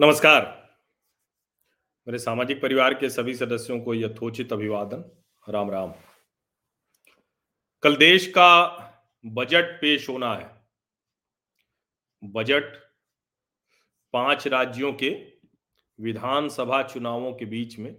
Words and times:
नमस्कार। 0.00 0.42
मेरे 2.06 2.18
सामाजिक 2.18 2.60
परिवार 2.62 2.94
के 2.94 3.08
सभी 3.10 3.34
सदस्यों 3.34 3.80
को 3.80 3.94
यथोचित 3.94 4.52
अभिवादन। 4.52 5.02
राम 5.48 5.70
राम। 5.70 5.94
कल 7.82 7.96
देश 7.96 8.26
का 8.26 8.68
बजट 9.26 9.74
पेश 9.80 10.08
होना 10.08 10.34
है। 10.34 10.50
बजट 12.22 12.76
पाँच 14.12 14.48
राज्यों 14.48 14.92
के 14.92 15.10
विधानसभा 15.98 16.82
चुनावों 16.82 17.34
के 17.34 17.44
बीच 17.44 17.78
में। 17.78 17.94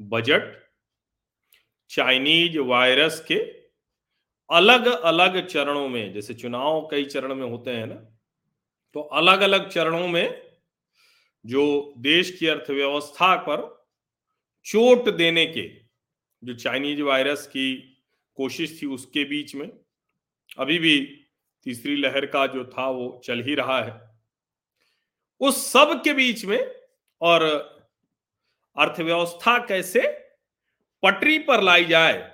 बजट 0.00 0.68
चाइनीज़ 1.90 2.58
वायरस 2.58 3.24
के 3.28 3.40
अलग 4.50 4.86
अलग 4.86 5.46
चरणों 5.46 5.88
में, 5.88 6.12
जैसे 6.12 6.34
चुनाव 6.34 6.88
कई 6.90 7.04
चरण 7.04 7.34
में 7.34 7.50
होते 7.50 7.70
हैं 7.70 7.86
ना 7.86 8.04
तो 8.94 9.00
अलग 9.00 9.40
अलग 9.40 9.70
चरणों 9.70 10.08
में 10.08 10.51
जो 11.44 11.94
देश 11.98 12.30
की 12.30 12.46
अर्थव्यवस्था 12.46 13.36
पर 13.36 13.86
चोट 14.66 15.08
देने 15.08 15.46
के, 15.46 15.68
जो 16.42 16.54
चाइनीज़ 16.54 17.02
वायरस 17.02 17.46
की 17.46 17.74
कोशिश 18.36 18.80
थी 18.82 18.86
उसके 18.86 19.24
बीच 19.24 19.54
में, 19.54 19.70
अभी 20.58 20.78
भी 20.78 21.00
तीसरी 21.66 21.96
लहर 21.96 22.26
का 22.26 22.46
जो 22.46 22.64
था 22.64 22.88
वो 22.90 23.20
चल 23.24 23.42
ही 23.42 23.54
रहा 23.54 23.82
है। 23.82 24.00
उस 25.40 25.66
सब 25.72 26.00
के 26.04 26.12
बीच 26.12 26.44
में 26.44 26.74
और 27.20 27.42
अर्थव्यवस्था 28.76 29.58
कैसे 29.58 30.00
पटरी 31.02 31.38
पर 31.38 31.62
लाई 31.62 31.84
जाए, 31.84 32.30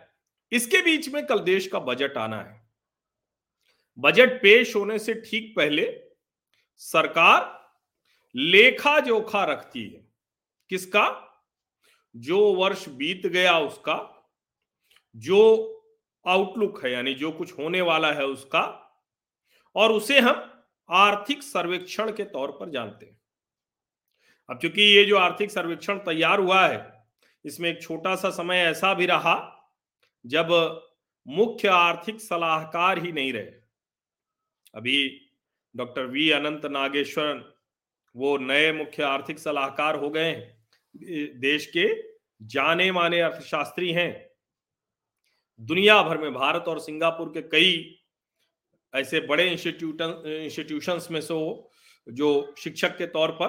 इसके 0.53 0.83
बीच 0.83 1.09
में 1.09 1.25
कल 1.27 1.39
देश 1.39 1.67
का 1.67 1.79
बजट 1.79 2.17
आना 2.17 2.41
है। 2.43 2.61
बजट 3.99 4.43
पेश 4.43 4.75
होने 4.77 4.99
से 4.99 5.15
ठीक 5.21 5.53
पहले 5.57 5.87
सरकार 6.81 7.58
लेखा 8.37 9.01
जोखा 9.01 9.45
रखती 9.45 9.89
है। 9.89 10.09
किसका? 10.71 11.25
जो 12.17 12.55
वर्ष 12.55 12.89
बीत 12.89 13.27
गया 13.27 13.59
उसका, 13.59 14.29
जो 15.17 15.75
आउटलुक 16.27 16.85
है, 16.85 16.93
यानी 16.93 17.15
जो 17.15 17.33
कुछ 17.33 17.59
होने 17.59 17.81
वाला 17.81 18.13
है 18.13 18.25
उसका, 18.25 18.85
और 19.77 19.93
उसे 19.93 20.21
हम 20.21 20.65
आर्थिक 20.91 21.43
सर्वेक्षण 21.43 22.13
के 22.13 22.25
तौर 22.25 22.51
पर 22.51 22.71
जानते 22.71 23.07
हैं। 23.07 23.21
अब 24.51 24.59
चूँकि 24.59 24.83
ये 24.83 25.05
जो 25.05 25.17
आर्थिक 25.17 25.51
सर्वेक्षण 25.51 25.99
तैयार 25.99 26.41
हुआ 26.41 26.67
है, 26.67 27.07
इसमें 27.45 27.71
एक 27.71 27.83
छोटा 27.83 28.17
सा 28.17 28.31
समय 28.31 28.57
ऐसा 28.57 28.95
भी 28.95 29.07
रहा, 29.07 29.55
जब 30.27 30.49
मुख्य 31.29 31.69
आर्थिक 31.69 32.21
सलाहकार 32.21 32.99
ही 32.99 33.13
नहीं 33.13 33.33
रहे। 33.33 33.53
अभी 34.75 35.29
डॉक्टर 35.77 36.07
वी 36.07 36.31
अनंत 36.31 36.67
नागेश्वरन 36.67 37.53
वो 38.15 38.37
नए 38.39 38.73
मुख्य 38.73 39.03
आर्थिक 39.05 39.39
सलाहकार 39.39 39.97
हो 39.97 40.11
गए 40.11 40.33
देश 41.41 41.67
के 41.67 41.89
जाने 42.47 42.91
माने 42.93 43.21
अर्थशास्त्री 43.21 43.93
हैं। 43.93 44.11
दुनिया 45.61 46.03
भर 46.03 46.19
में 46.19 46.33
भारत 46.33 46.65
और 46.69 46.79
सिंगापुर 46.81 47.29
के 47.29 47.43
कई 47.49 47.95
ऐसे 48.95 49.21
बड़े 49.21 49.49
इंस्टीट्यूट 49.51 50.03
इंस्टीट्यूशंस 50.27 51.09
में 51.11 51.21
से 51.21 51.35
वो 51.35 51.71
जो 52.07 52.55
शिक्षक 52.59 52.97
के 52.99 53.07
तौर 53.09 53.31
पर 53.33 53.49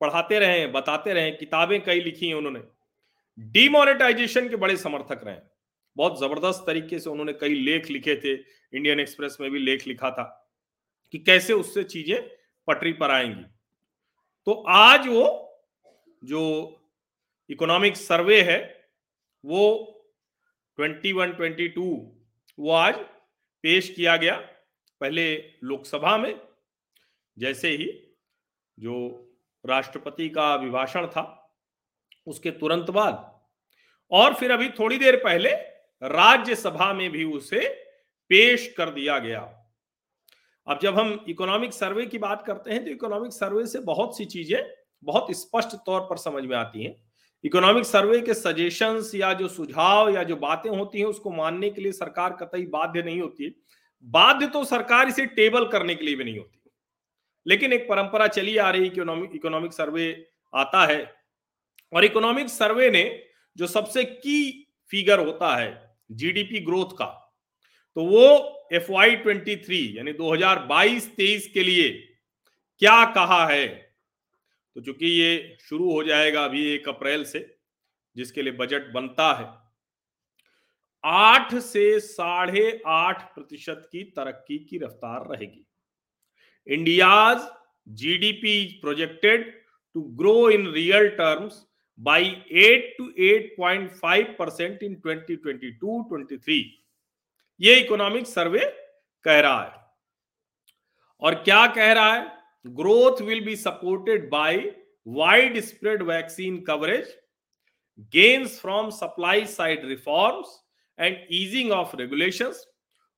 पढ़ाते 0.00 0.38
रहे 0.38 0.66
बताते 0.68 1.12
रहे 1.12 1.30
किताबें 1.32 1.80
कई 1.84 2.00
लिखी 2.00 2.28
हैं 2.28 2.34
उन्होंने। 2.34 2.60
डीमोनेटाइजेशन 3.38 4.48
के 4.48 4.56
बड़े 4.56 4.76
समर्थक 4.76 5.20
रहे 5.24 5.36
बहुत 5.96 6.18
ज़बरदस्त 6.20 6.64
तरीके 6.66 6.98
से 6.98 7.10
उन्होंने 7.10 7.32
कई 7.32 7.54
लेख 7.56 7.90
लिखे 7.90 8.16
थे। 8.16 8.34
इंडियन 8.72 9.00
एक्सप्रेस 9.00 9.36
में 9.40 9.50
भी 9.50 9.58
लेख 9.58 9.86
लिखा 9.86 10.10
था 10.10 10.24
कि 11.14 11.18
कैसे 11.18 11.52
उससे 11.52 11.84
चीज़ें 11.84 12.20
पटरी 12.68 12.92
पर 12.92 13.10
आएँगी। 13.10 13.44
तो 14.50 14.54
आज 14.68 15.06
वो 15.08 15.58
जो 16.24 16.40
इकोनॉमिक 17.50 17.96
सर्वे 17.96 18.42
है, 18.42 18.88
वो 19.44 19.64
21 20.78 21.12
22 21.12 22.14
वो 22.58 22.70
आज 22.72 22.94
पेश 23.62 23.90
किया 23.90 24.16
गया 24.16 24.34
पहले 25.00 25.36
लोकसभा 25.64 26.16
में। 26.16 26.40
जैसे 27.38 27.68
ही 27.68 28.16
जो 28.78 28.96
राष्ट्रपति 29.66 30.28
का 30.28 30.54
अभिभाषण 30.54 31.06
था, 31.06 31.54
उसके 32.26 32.50
तुरंत 32.50 32.90
बाद 32.90 33.40
और 34.10 34.34
फिर 34.34 34.50
अभी 34.50 34.68
थोड़ी 34.70 34.98
देर 34.98 35.16
पहले 35.16 35.50
राज्यसभा 36.02 36.92
में 36.92 37.10
भी 37.10 37.24
उसे 37.24 37.68
पेश 38.28 38.74
कर 38.76 38.90
दिया 38.90 39.18
गया। 39.18 39.59
अब 40.66 40.78
जब 40.82 40.98
हम 40.98 41.24
इकोनॉमिक 41.28 41.72
सर्वे 41.72 42.06
की 42.06 42.18
बात 42.18 42.44
करते 42.46 42.70
हैं 42.70 42.84
तो 42.84 42.90
इकोनॉमिक 42.90 43.32
सर्वे 43.32 43.66
से 43.66 43.78
बहुत 43.78 44.16
सी 44.16 44.24
चीज़ें 44.24 44.62
बहुत 45.02 45.26
स्पष्ट 45.30 45.76
तौर 45.86 46.00
पर 46.00 46.16
समझ 46.16 46.44
में 46.44 46.56
आती 46.56 46.84
हैं। 46.84 46.94
इकोनॉमिक 47.44 47.84
सर्वे 47.84 48.20
के 48.20 48.34
सजेशंस 48.34 49.12
या 49.14 49.32
जो 49.32 49.48
सुझाव 49.48 50.08
या 50.08 50.22
जो 50.22 50.36
बातें 50.36 50.70
होती 50.70 50.98
हैं, 50.98 51.06
उसको 51.06 51.30
मानने 51.30 51.70
के 51.70 51.82
लिए 51.82 51.92
सरकार 51.92 52.32
कतई 52.32 52.66
बाध्य 52.66 53.02
नहीं 53.02 53.20
होती। 53.20 53.44
है 53.44 53.52
बाध्य 54.04 54.46
तो 54.46 54.64
सरकार 54.64 55.08
इसे 55.08 55.26
टेबल 55.26 55.66
करने 55.66 55.94
के 55.94 56.04
लिए 56.04 56.14
भी 56.14 56.24
नहीं 56.24 56.38
होती। 56.38 56.60
लेकिन 57.46 57.72
एक 57.72 57.88
परंपरा 57.88 58.26
चली 58.26 58.56
आ 58.56 58.70
रही 58.70 58.86
इकोनॉमिक 58.86 59.30
इकोनॉमिक 59.34 59.72
सर्वे 59.72 60.26
आता 60.54 60.86
है। 60.86 61.02
और 61.92 62.04
इकोनॉमिक 62.04 62.48
सर्वे 62.48 62.90
ने 62.90 63.22
जो 63.56 63.66
सबसे 63.66 64.04
की 64.04 64.66
फिगर 64.90 65.18
होता 65.18 65.56
है 65.56 65.96
जीडीपी 66.12 66.60
ग्रोथ 66.60 66.96
का 66.96 67.06
तो 67.96 68.04
वो 68.04 68.56
एफ़ 68.70 68.90
वाई 68.92 69.16
ट्वेंटी 69.16 69.56
थ्री 69.56 69.78
यानी 69.98 70.12
2022-23 70.12 71.46
के 71.46 71.62
लिए 71.62 71.88
क्या 72.82 73.04
कहा 73.12 73.46
है? 73.46 73.66
तो 74.76 74.80
चूँकि 74.80 75.06
ये 75.06 75.56
शुरू 75.60 75.92
हो 75.92 76.02
जाएगा 76.02 76.44
अभी 76.44 76.66
एक 76.66 76.88
अप्रैल 76.88 77.24
से, 77.24 77.56
जिसके 78.16 78.42
लिए 78.42 78.52
बजट 78.52 78.92
बनता 78.92 79.32
है, 79.32 79.48
आठ 81.04 81.54
से 81.54 82.00
साढ़े 82.00 82.82
आठ 82.86 83.22
प्रतिशत 83.34 83.88
की 83.92 84.02
तरक्की 84.16 84.58
की 84.58 84.78
रफ्तार 84.78 85.26
रहेगी। 85.30 85.66
India's 86.66 87.48
GDP 87.88 88.64
projected 88.80 89.52
to 89.96 90.02
grow 90.18 90.50
in 90.50 90.66
real 90.72 91.08
terms 91.08 91.66
by 92.00 92.24
eight 92.64 92.94
to 92.98 93.04
8.5 93.20 94.36
percent 94.38 94.82
in 94.82 94.94
2022-23 95.06 96.79
ये 97.60 97.74
इकोनॉमिक 97.80 98.26
सर्वे 98.26 98.64
कह 99.24 99.40
रहा 99.40 99.62
है। 99.62 99.78
और 101.22 101.34
क्या 101.34 101.66
कह 101.66 101.92
रहा 101.92 102.14
है? 102.14 102.38
Growth 102.66 103.20
will 103.22 103.44
be 103.44 103.56
supported 103.56 104.28
by 104.30 104.56
wide 105.08 105.60
spread 105.60 106.02
vaccine 106.02 106.60
coverage 106.60 107.14
gains 108.14 108.60
from 108.60 108.90
supply 108.90 109.44
side 109.46 109.84
reforms 109.84 110.60
and 110.98 111.26
easing 111.32 111.72
of 111.72 111.96
regulations 111.96 112.66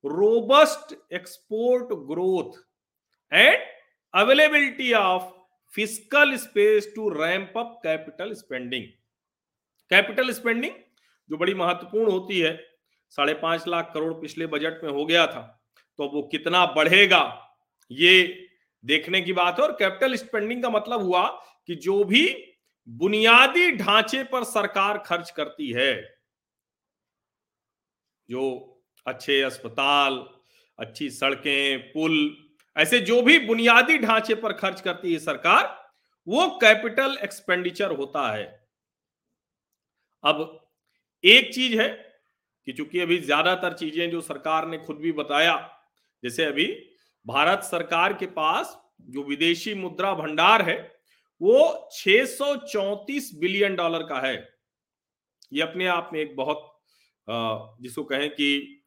robust 0.04 0.94
export 1.12 1.92
growth 2.08 2.58
and 3.32 3.58
availability 4.14 4.92
of 4.92 5.30
physical 5.74 6.36
space 6.36 6.92
to 6.96 7.08
ramp 7.08 7.58
up 7.58 7.80
capital 7.82 8.34
spending 8.34 8.84
capital 9.90 10.32
spending 10.32 10.74
जो 11.30 11.36
बड़ी 11.36 11.54
महत्वपूर्ण 11.54 12.10
होती 12.10 12.40
है 12.40 12.71
साढ़े 13.12 13.34
पाँच 13.34 13.66
लाख 13.68 13.90
करोड़ 13.94 14.12
पिछले 14.14 14.46
budget 14.46 14.84
में 14.84 14.90
हो 14.90 15.04
गया 15.06 15.26
था। 15.26 15.62
तो 15.98 16.08
वो 16.08 16.22
कितना 16.22 16.66
बढ़ेगा, 16.66 17.48
ये 17.90 18.48
देखने 18.84 19.20
की 19.20 19.32
बात 19.32 19.58
है। 19.58 19.64
और 19.64 19.72
कैपिटल 19.72 20.14
स्पेंडिंग 20.14 20.62
का 20.62 20.70
मतलब 20.70 21.00
हुआ 21.00 21.26
कि 21.66 21.74
जो 21.74 22.04
भी 22.04 22.48
बुनियादी 22.88 23.70
ढांचे 23.72 24.24
पर 24.24 24.44
सरकार 24.44 24.98
खर्च 24.98 25.30
करती 25.30 25.70
है, 25.72 26.18
जो 28.28 28.82
अच्छे 29.06 29.42
अस्पताल, 29.42 30.26
अच्छी 30.78 31.10
सड़कें, 31.10 31.92
पुल, 31.92 32.36
ऐसे 32.76 32.98
जो 33.00 33.22
भी 33.22 33.38
बुनियादी 33.38 33.98
ढांचे 33.98 34.34
पर 34.34 34.52
खर्च 34.52 34.80
करती 34.80 35.12
है 35.12 35.18
सरकार, 35.18 35.92
वो 36.28 36.48
कैपिटल 36.48 37.18
एक्सपेंडिचर 37.22 37.90
होता 37.90 38.32
है। 38.32 38.68
अब 40.24 40.66
एक 41.24 41.54
चीज़ 41.54 41.80
है 41.80 42.11
कि 42.66 42.72
चूँकि 42.72 43.00
अभी 43.00 43.18
ज़्यादातर 43.20 43.72
चीज़ें 43.74 44.10
जो 44.10 44.20
सरकार 44.20 44.66
ने 44.68 44.78
खुद 44.78 44.96
भी 44.96 45.12
बताया, 45.12 45.54
जैसे 46.22 46.44
अभी 46.44 46.66
भारत 47.26 47.62
सरकार 47.64 48.12
के 48.12 48.26
पास 48.28 48.76
जो 49.04 49.22
विदेशी 49.24 49.74
मुद्रा 49.74 50.12
भंडार 50.14 50.62
है, 50.62 50.76
वो 51.40 51.88
634 51.92 53.30
बिलियन 53.34 53.74
डॉलर 53.76 54.02
का 54.02 54.20
है। 54.20 54.36
ये 55.52 55.62
अपने 55.62 55.86
आप 55.88 56.10
में 56.12 56.20
एक 56.20 56.36
बहुत 56.36 56.68
जिसको 57.28 58.02
कहें 58.04 58.28
कि 58.30 58.78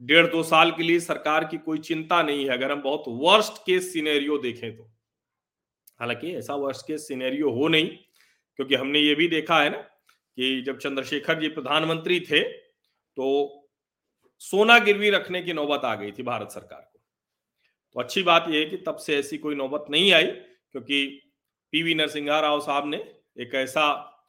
डेढ़ 0.00 0.26
दो 0.26 0.42
साल 0.42 0.70
के 0.70 0.82
लिए 0.82 1.00
सरकार 1.00 1.44
की 1.44 1.58
कोई 1.58 1.78
चिंता 1.80 2.22
नहीं 2.22 2.44
है, 2.44 2.50
अगर 2.50 2.72
हम 2.72 2.82
बहुत 2.82 3.04
वर्स्ट 3.08 3.58
केस 3.66 3.92
सिनेरियो 3.92 4.38
देखें 4.38 4.76
तो। 4.76 4.90
हालाँकि 6.00 6.34
ऐसा 6.34 6.54
वर्स्ट 6.56 6.86
केस 6.86 7.06
सिनेरियो 7.08 7.50
हो 7.50 7.68
नहीं, 7.68 7.88
क्योंकि 8.58 8.74
हमने 8.74 8.98
ये 8.98 9.14
भी 9.14 9.28
देखा 9.28 9.60
है 9.60 9.70
ना 9.70 9.84
कि 10.38 10.60
जब 10.62 10.78
चंद्रशेखर 10.78 11.40
जी 11.40 11.48
प्रधानमंत्री 11.48 12.20
थे 12.20 12.42
तो 12.42 13.26
सोना 14.42 14.78
गिरवी 14.78 15.10
रखने 15.10 15.42
की 15.42 15.52
नौबत 15.52 15.84
आ 15.84 15.94
गई 15.94 16.12
थी 16.12 16.22
भारत 16.22 16.50
सरकार 16.50 16.80
को। 16.82 17.00
तो 17.96 18.00
अच्छी 18.00 18.22
बात 18.22 18.48
यह 18.48 18.58
है 18.58 18.64
कि 18.64 18.76
तब 18.76 18.96
से 18.96 19.18
ऐसी 19.18 19.38
कोई 19.38 19.54
नौबत 19.54 19.84
नहीं 19.90 20.12
आई, 20.12 20.24
क्योंकि 20.24 21.06
पीवी 21.72 21.94
नरसिंहा 21.94 22.40
राव 22.40 22.60
साहब 22.60 22.86
ने 22.86 22.96
एक 23.38 23.54
ऐसा 23.54 23.84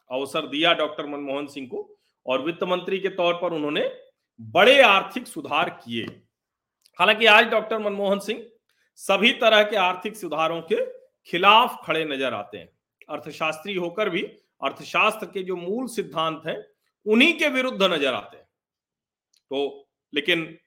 अवसर 0.10 0.48
दिया 0.48 0.74
डॉक्टर 0.74 1.06
मनमोहन 1.08 1.48
सिंह 1.48 1.68
को, 1.68 1.98
और 2.26 2.42
वित्त 2.42 2.64
मंत्री 2.64 3.00
के 3.00 3.10
तौर 3.12 3.34
पर 3.34 3.54
उन्होंने 3.54 3.90
बड़े 4.40 4.82
आर्थिक 4.82 5.28
सुधार 5.28 5.70
किए। 5.84 6.06
हालाँकि 7.00 7.26
आज 7.28 7.46
डॉक्टर 7.46 7.80
मनमोहन 7.80 8.20
सिंह 8.20 8.46
सभी 9.00 9.32
तरह 9.34 9.64
के 9.64 9.76
आर्थिक 9.78 10.16
सुधारों 10.16 10.62
के 10.64 10.86
खिलाफ 11.28 11.82
खड़े 11.86 12.04
नज़र 12.06 12.34
आते 12.34 12.58
हैं। 12.58 12.70
अर्थशास्त्री 13.10 13.76
होकर 13.76 14.10
भी 14.10 14.22
अर्थशास्त्र 14.64 15.28
के 15.28 15.44
जो 15.44 15.56
मूल 15.56 15.88
सिद्धांत 15.88 16.42
हैं, 16.48 16.58
उन्हीं 17.06 17.34
के 17.40 17.48
विरुद्ध 17.50 17.84
नज़र 17.84 18.14
आते 18.14 18.38
हैं। 18.38 18.48
तो 19.52 19.88
लेकिन 20.14 20.58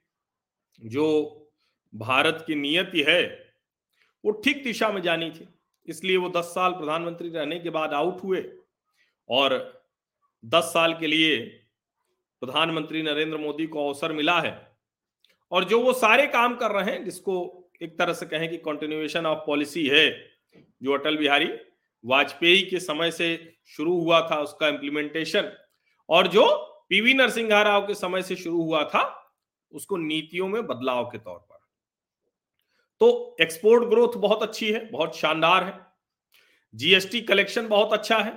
जो 0.81 1.06
भारत 1.93 2.44
की 2.46 2.54
नियति 2.54 3.04
है, 3.08 3.22
वो 4.25 4.32
ठीक 4.44 4.62
दिशा 4.64 4.90
में 4.93 5.00
जानी 5.02 5.31
थी। 5.31 5.48
इसलिए 5.88 6.16
वो 6.16 6.28
दस 6.28 6.44
साल 6.44 6.72
प्रधानमंत्री 6.72 7.28
रहने 7.28 7.58
के 7.58 7.70
बाद 7.70 7.93
आउट 7.93 8.22
हुए 8.25 8.44
और 9.28 9.54
दस 10.44 10.64
साल 10.64 10.94
के 10.94 11.06
लिए 11.06 11.38
प्रधानमंत्री 12.43 13.02
नरेंद्र 13.02 13.38
मोदी 13.38 13.66
को 13.66 13.87
अवसर 13.88 14.12
मिला 14.12 14.40
है। 14.40 14.54
और 15.52 15.64
जो 15.64 15.81
वो 15.81 15.93
सारे 15.93 16.26
काम 16.26 16.56
कर 16.56 16.70
रहे 16.70 16.93
हैं, 16.93 17.04
जिसको 17.04 17.34
एक 17.82 17.98
तरह 17.98 18.12
से 18.12 18.26
कहें 18.26 18.48
कि 18.50 18.56
कंटिन्यूएशन 18.56 19.26
ऑफ़ 19.26 19.38
पॉलिसी 19.46 19.87
है, 19.87 20.10
जो 20.82 20.93
अटल 20.93 21.16
बिहारी 21.16 21.46
वाजपेयी 22.06 22.62
के 22.62 22.81
समय 22.81 23.11
से 23.11 23.56
शुरू 23.67 24.00
हुआ 24.00 24.20
था 24.31 24.41
उसका 24.41 24.69
इंप्लीमेंटेशन 24.69 25.53
और 26.08 26.26
जो 26.26 26.47
पीवी 26.91 27.14
नरसिंह 27.14 27.62
राव 27.62 27.87
के 27.87 27.94
समय 27.94 28.23
से 28.23 28.37
शुरू 28.37 28.62
हुआ 28.62 28.85
था, 28.85 29.32
उसको 29.73 29.97
नीतियों 29.97 30.49
में 30.49 30.67
बदलाव 30.67 31.05
के 31.05 31.19
तौर 31.19 31.38
पर। 31.38 31.56
तो 33.00 33.37
एक्सपोर्ट 33.41 33.85
ग्रोथ 33.85 34.17
बहुत 34.17 34.43
अच्छी 34.43 34.73
है, 34.73 34.91
बहुत 34.91 35.17
शानदार 35.17 35.64
है। 35.64 35.87
जीएसटी 36.75 37.20
कलेक्शन 37.20 37.69
बहुत 37.69 37.93
अच्छा 37.93 38.19
है। 38.19 38.37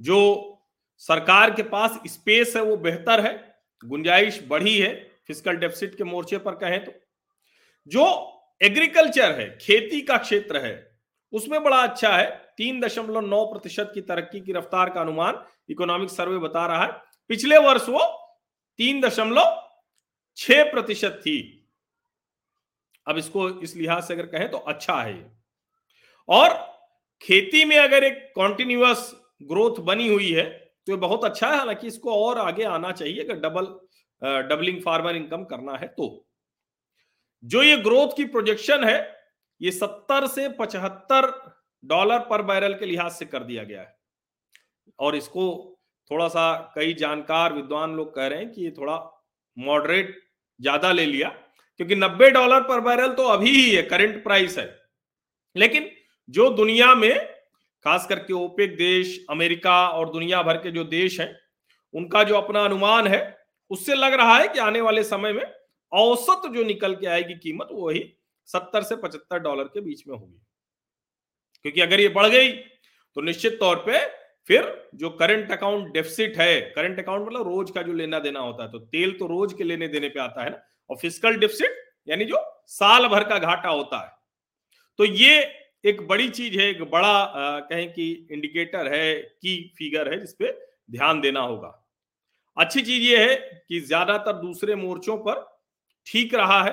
जो 0.00 0.58
सरकार 0.96 1.50
के 1.50 1.62
पास 1.62 2.00
स्पेस 2.06 2.56
है, 2.56 2.62
वो 2.62 2.76
बेहतर 2.76 3.20
है। 3.20 3.58
गुंजाइश 3.84 4.42
बढ़ी 4.46 4.78
है 4.78 4.94
फ़िज़िकल 5.26 5.56
डेफिसिट 5.56 5.94
के 5.94 6.04
मोर्चे 6.04 6.38
पर 6.38 6.54
कहें 6.54 6.84
तो। 6.84 6.92
जो 7.86 8.04
एग्रीकल्चर 8.62 9.32
है, 9.32 9.58
खेती 9.60 10.00
का 10.00 10.16
क्षेत्र 10.18 10.64
है, 10.64 10.96
उसमें 11.32 11.62
बड़ा 11.62 11.76
अच्छा 11.76 12.16
है। 12.16 12.45
तीन 12.58 12.80
दशमलव 12.80 13.20
नौ 13.20 13.44
प्रतिशत 13.46 13.90
की 13.94 14.00
तरक्की 14.02 14.40
की 14.40 14.52
रफ्तार 14.52 14.90
का 14.90 15.00
अनुमान 15.00 15.42
इकोनॉमिक 15.70 16.10
सर्वे 16.10 16.38
बता 16.38 16.66
रहा 16.66 16.84
है। 16.84 16.92
पिछले 17.30 17.58
वर्ष 17.58 17.88
वो 17.88 18.04
तीन 18.78 19.00
दशमलव 19.00 19.62
छ 20.36 20.52
प्रतिशत 20.70 21.20
थी। 21.22 21.38
अब 23.06 23.18
इसको 23.18 23.48
इस 23.62 23.74
लिहाज 23.76 24.02
से 24.02 24.14
अगर 24.14 24.26
कहें 24.26 24.50
तो 24.50 24.58
अच्छा 24.58 24.94
है 24.94 25.18
और 26.28 26.54
खेती 27.22 27.64
में 27.64 27.76
अगर 27.78 28.04
एक 28.04 28.32
कॉन्टिन्यूस 28.36 29.10
ग्रोथ 29.42 29.80
बनी 29.84 30.08
हुई 30.08 30.30
है 30.32 30.44
तो 30.86 30.92
ये 30.92 30.96
बहुत 30.98 31.24
अच्छा 31.24 31.50
है। 31.50 31.56
हालाँकि 31.56 31.86
इसको 31.86 32.14
और 32.16 32.38
आगे 32.38 32.64
आना 32.66 32.92
चाहिए 32.92 33.24
अगर 33.24 33.40
डबल 33.40 33.66
डबलिंग 34.48 34.80
फार्मर 34.82 35.16
इनकम 35.16 35.44
करना 35.44 35.76
है 35.76 35.86
तो। 35.88 36.06
जो 37.42 37.62
ये 37.62 37.76
ग्रोथ 37.76 38.16
की 38.16 38.24
प्रोजेक्शन 38.26 38.84
है, 38.84 38.98
ये 39.60 39.70
सत्तर 39.70 40.26
से 40.26 40.48
पचहत्तर 40.50 41.30
डॉलर 41.86 42.18
पर 42.20 42.42
बैरल 42.42 42.74
के 42.74 42.86
लिहाज 42.86 43.12
से 43.12 43.24
कर 43.26 43.42
दिया 43.44 43.64
गया 43.64 43.80
है। 43.80 43.94
और 44.98 45.16
इसको 45.16 45.46
थोड़ा 46.10 46.28
सा 46.28 46.52
कई 46.74 46.94
जानकार 46.94 47.52
विद्वान 47.52 47.94
लोग 47.94 48.14
कह 48.14 48.26
रहे 48.26 48.38
हैं 48.38 48.50
कि 48.52 48.64
ये 48.64 48.70
थोड़ा 48.70 48.96
मॉडरेट 49.56 50.14
ज़्यादा 50.60 50.92
ले 50.92 51.04
लिया, 51.06 51.28
क्योंकि 51.80 51.94
90 51.96 52.30
डॉलर 52.30 52.60
पर 52.62 52.80
बैरल 52.80 53.12
तो 53.14 53.26
अभी 53.28 53.50
ही 53.50 53.70
है, 53.70 53.82
करंट 53.84 54.22
प्राइस 54.24 54.58
है। 54.58 54.68
लेकिन 55.56 55.90
जो 56.28 56.48
दुनिया 56.52 56.94
में, 56.94 57.16
खास 57.84 58.06
करके 58.06 58.32
ओपेक 58.34 58.76
देश, 58.76 59.18
अमेरिका 59.30 59.76
और 59.88 60.10
दुनिया 60.12 60.42
भर 60.42 60.56
के 60.56 60.70
जो 60.70 60.84
देश 60.86 61.20
हैं, 61.20 61.34
उनका 61.94 62.22
जो 62.24 62.36
अपना 62.36 62.64
अनुमान 62.64 63.06
है, 63.06 63.36
उससे 63.70 63.94
लग 63.94 64.12
रहा 64.12 64.36
है 64.36 64.48
कि 64.48 64.58
आने 64.60 64.80
वाले 64.80 65.04
समय 65.04 65.32
में 65.32 65.44
औसत 65.92 66.48
जो 66.54 66.64
निकल 66.64 66.94
के 66.94 67.06
आएगी 67.06 67.34
कीमत 67.34 67.68
वही 67.72 68.02
सत्तर 68.48 68.82
से 68.82 68.96
पचहत्तर 68.96 69.38
डॉलर 69.38 69.64
के 69.64 69.80
बीच 69.80 70.06
में 70.08 70.16
होगी। 70.16 70.40
क्योंकि 71.66 71.80
अगर 71.80 72.00
ये 72.00 72.08
बढ़ 72.10 72.26
गई 72.28 72.50
तो 73.16 73.20
निश्चित 73.22 73.56
तौर 73.60 73.76
पे 73.86 73.98
फिर 74.48 74.66
जो 74.94 75.08
करंट 75.12 75.50
अकाउंट 75.52 75.92
डेफिसिट 75.92 76.36
है 76.38 76.60
करंट 76.72 76.98
अकाउंट 76.98 77.26
मतलब 77.26 77.46
रोज 77.46 77.70
का 77.70 77.82
जो 77.82 77.92
लेना 77.92 78.18
देना 78.18 78.40
होता 78.40 78.62
है 78.62 78.70
तो 78.72 78.78
तेल 78.78 79.12
तो 79.18 79.26
रोज 79.26 79.52
के 79.52 79.64
लेने 79.64 79.88
देने 79.88 80.08
पे 80.08 80.20
आता 80.20 80.44
है 80.44 80.50
ना 80.50 80.60
और 80.90 80.96
फ़िज़िकल 80.96 81.36
डेफिसिट 81.36 81.78
यानी 82.08 82.24
जो 82.24 82.42
साल 82.68 83.06
भर 83.08 83.24
का 83.24 83.38
घाटा 83.38 83.68
होता 83.68 83.98
है। 83.98 84.14
तो 84.98 85.04
ये 85.04 85.40
एक 85.84 86.06
बड़ी 86.08 86.28
चीज़ 86.30 86.58
है 86.58 86.68
एक 86.68 86.82
बड़ा 86.82 87.08
आ, 87.08 87.60
कहें 87.60 87.92
कि 87.92 88.28
इंडिकेटर 88.32 88.92
है 88.94 89.14
की 89.14 89.56
फिगर 89.78 90.12
है 90.12 90.18
जिसपे 90.20 90.52
ध्यान 90.90 91.20
देना 91.20 91.40
होगा। 91.42 91.72
अच्छी 92.56 92.82
चीज़ 92.82 93.02
ये 93.02 93.24
है 93.24 93.36
कि 93.68 93.80
ज़्यादातर 93.82 94.40
दूसरे 94.40 94.74
मोर्चों 94.76 95.16
पर 95.18 95.44
ठीक 96.06 96.34
रहा 96.34 96.62
है। 96.62 96.72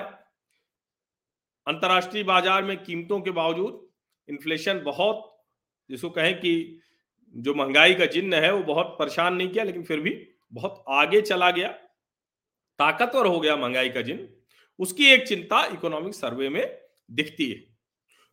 अंतर्राष्ट्रीय 1.66 2.22
बाज़ार 2.24 2.62
में 2.62 2.76
कीमतों 2.84 3.20
के 3.20 3.30
बावजूद 3.32 3.83
इन्फ्लेशन 4.28 4.80
बहुत, 4.80 5.36
जिसको 5.90 6.10
कहें 6.10 6.34
कि 6.40 6.80
जो 7.34 7.54
महँगाई 7.54 7.94
का 7.94 8.06
चिन्ह 8.06 8.36
है, 8.36 8.52
वो 8.52 8.62
बहुत 8.62 8.96
परेशान 8.98 9.34
नहीं 9.34 9.48
किया, 9.48 9.64
लेकिन 9.64 9.82
फिर 9.82 10.00
भी 10.00 10.28
बहुत 10.52 10.84
आगे 10.88 11.20
चला 11.20 11.50
गया। 11.50 11.68
ताकतवर 12.78 13.26
हो 13.26 13.40
गया 13.40 13.56
महँगाई 13.56 13.88
का 13.88 14.02
चिन्ह 14.02 14.28
उसकी 14.78 15.06
एक 15.06 15.28
चिंता 15.28 15.66
इकोनॉमिक 15.66 16.14
सर्वे 16.14 16.48
में 16.48 16.78
दिखती 17.10 17.50
है। 17.50 17.64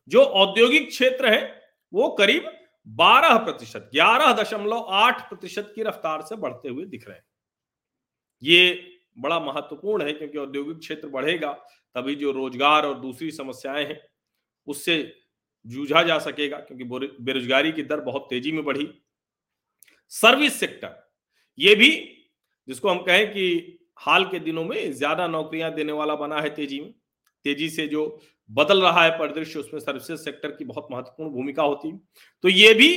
जो 0.08 0.22
औद्योगिक 0.22 0.88
क्षेत्र 0.88 1.32
है, 1.32 1.62
वो 1.92 2.08
करीब 2.08 2.52
12 2.86 3.36
प्रतिशत, 3.36 3.90
ग्यारह 3.92 4.32
दशमलव 4.32 4.86
आठ 4.90 5.28
प्रतिशत 5.28 5.72
की 5.74 5.82
रफ्तार 5.82 6.22
से 6.22 6.36
बढ़ते 6.36 6.68
हुए 6.68 6.84
दिख 6.84 7.08
रहे 7.08 7.16
हैं। 7.16 7.24
ये 8.42 8.88
बड़ा 9.18 9.40
महत्वपूर्ण 9.40 10.06
है, 10.06 10.12
क्योंकि 10.12 10.38
औद्योगिक 10.38 10.78
क्षेत्र 10.78 11.08
बढ़ेगा, 11.08 11.52
तभी 11.94 12.14
जो 12.14 12.32
रोज़गार 12.32 12.86
और 12.86 13.00
दूसरी 13.00 13.30
समस्याएँ 13.30 13.86
हैं, 13.86 14.00
उससे 14.66 15.21
जूझा 15.66 16.02
जा 16.02 16.18
सकेगा, 16.20 16.58
क्योंकि 16.58 16.84
बेरोजगारी 16.84 17.72
की 17.72 17.82
दर 17.84 18.00
बहुत 18.02 18.26
तेज़ी 18.30 18.52
में 18.52 18.64
बढ़ी। 18.64 18.88
सर्विस 20.12 20.58
सेक्टर, 20.60 20.96
ये 21.58 21.74
भी 21.74 21.90
जिसको 22.68 22.88
हम 22.88 22.98
कहें 23.02 23.26
कि 23.28 23.78
हाल 23.98 24.24
के 24.24 24.38
दिनों 24.40 24.64
में 24.64 24.92
ज़्यादा 24.92 25.26
नौकरियाँ 25.28 25.72
देने 25.74 25.92
वाला 25.92 26.14
बना 26.16 26.40
है 26.40 26.54
तेज़ी 26.54 26.80
में। 26.80 26.92
तेज़ी 27.44 27.68
से 27.70 27.86
जो 27.88 28.04
बदल 28.50 28.82
रहा 28.82 29.02
है 29.04 29.10
परिदृश्य, 29.18 29.58
उसमें 29.58 29.80
सर्विसेज़ 29.80 30.20
सेक्टर 30.20 30.50
की 30.50 30.64
बहुत 30.64 30.88
महत्वपूर्ण 30.92 31.30
भूमिका 31.32 31.62
होती। 31.62 31.88
है 31.88 31.98
तो 32.44 32.48
ये 32.48 32.72
भी 32.74 32.90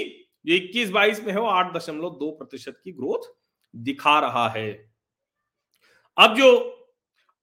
जो 0.46 0.54
इक्कीस 0.54 0.90
बाईस 0.92 1.24
में 1.24 1.32
है, 1.34 1.40
वो 1.40 1.48
आठ 1.48 1.74
दशमलव 1.76 2.10
दो 2.12 2.32
प्रतिशत 2.32 2.80
की 2.84 2.92
ग्रोथ 2.94 3.32
दिखा 3.74 4.20
रहा 4.20 4.48
है। 4.50 4.72
अब 6.18 6.36
जो 6.36 6.52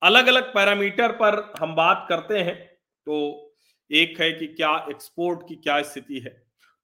अलग 0.02 0.26
अलग 0.26 0.52
पैरामीटर 0.54 1.12
पर 1.14 1.52
हम 1.60 1.74
बात 1.74 2.06
करते 2.08 2.38
हैं 2.40 2.54
तो 3.06 3.51
एक 3.92 4.20
है 4.20 4.30
कि 4.32 4.46
क्या 4.46 4.74
एक्सपोर्ट 4.90 5.40
की 5.48 5.54
क्या 5.54 5.80
स्थिति 5.82 6.18
है। 6.18 6.30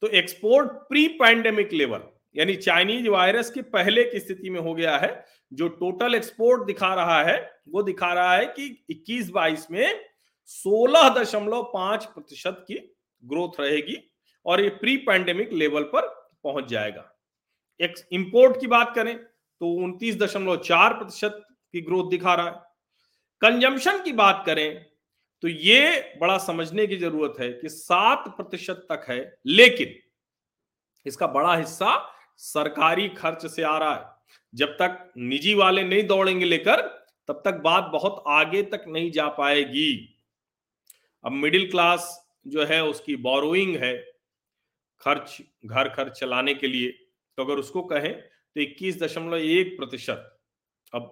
तो 0.02 0.08
एक्सपोर्ट 0.08 0.72
प्री 0.88 1.06
पैंडेमिक 1.18 1.72
लेवल 1.72 2.00
यानी 2.36 2.54
चाइनीज़ 2.56 3.08
वायरस 3.08 3.50
के 3.50 3.62
पहले 3.64 4.04
की 4.04 4.18
स्थिति 4.20 4.50
में 4.50 4.60
हो 4.60 4.74
गया 4.74 4.96
है, 4.96 5.24
जो 5.52 5.68
टोटल 5.68 6.14
एक्सपोर्ट 6.14 6.66
दिखा 6.66 6.92
रहा 6.94 7.22
है, 7.24 7.38
वो 7.68 7.82
दिखा 7.82 8.12
रहा 8.12 8.34
है 8.36 8.46
कि 8.46 8.84
21-22 8.90 9.66
में 9.70 10.04
सोलह 10.50 11.08
दशमलव 11.08 11.62
पाँच 11.74 12.04
प्रतिशत 12.04 12.64
की 12.68 12.74
ग्रोथ 13.22 13.60
रहेगी 13.60 13.96
और 14.46 14.60
ये 14.60 14.68
प्री 14.70 14.96
पैंडेमिक 14.96 15.52
लेवल 15.52 15.82
पर 15.84 16.06
पहुँच 16.44 16.68
जाएगा। 16.68 17.10
इंपोर्ट 18.12 18.60
की 18.60 18.66
बात 18.66 18.92
करें 18.94 19.16
तो 19.16 19.72
उनतीस 19.74 20.16
दशमलव 20.18 20.56
चार 20.56 20.94
प्रतिशत 20.94 21.42
की 21.74 21.80
ग्रोथ 21.80 22.10
दिखा 22.10 22.34
रहा 22.34 22.46
है। 22.46 22.52
कंजम्पशन 23.42 24.02
की 24.02 24.12
बात 24.12 24.42
करें 24.46 24.84
तो 25.42 25.49
ये 25.49 26.14
बड़ा 26.21 26.37
समझने 26.38 26.87
की 26.87 26.97
ज़रूरत 26.97 27.35
है 27.40 27.52
कि 27.52 27.68
सात 27.68 28.28
प्रतिशत 28.37 28.87
तक 28.90 29.04
है, 29.09 29.38
लेकिन 29.47 29.95
इसका 31.07 31.26
बड़ा 31.26 31.54
हिस्सा 31.57 31.97
सरकारी 32.38 33.09
खर्च 33.09 33.47
से 33.47 33.62
आ 33.62 33.76
रहा 33.78 33.95
है। 33.95 34.04
जब 34.54 34.68
तक 34.73 35.12
निजी 35.18 35.54
वाले 35.54 35.83
नहीं 35.85 36.02
दौड़ेंगे 36.02 36.45
लेकर, 36.45 36.80
तब 37.28 37.42
तक 37.45 37.54
बात 37.54 37.90
बहुत 37.92 38.23
आगे 38.28 38.62
तक 38.64 38.85
नहीं 38.88 39.11
जा 39.11 39.28
पाएगी। 39.28 40.14
अब 41.25 41.33
मिडिल 41.33 41.71
क्लास 41.71 42.09
जो 42.47 42.64
है, 42.64 42.83
उसकी 42.85 43.16
बोरोइंग 43.16 43.76
है, 43.76 43.97
खर्च, 45.02 45.37
घर 45.66 45.88
खर्च 45.88 46.18
चलाने 46.21 46.54
के 46.54 46.66
लिए। 46.66 46.90
तो 47.38 47.45
अगर 47.45 47.59
उसको 47.59 47.83
कहें 47.85 48.12
तो 48.12 48.61
इक्कीस 48.61 49.00
दशमलव 49.02 49.37
एक 49.37 49.76
प्रतिशत। 49.76 50.38
अब 50.92 51.02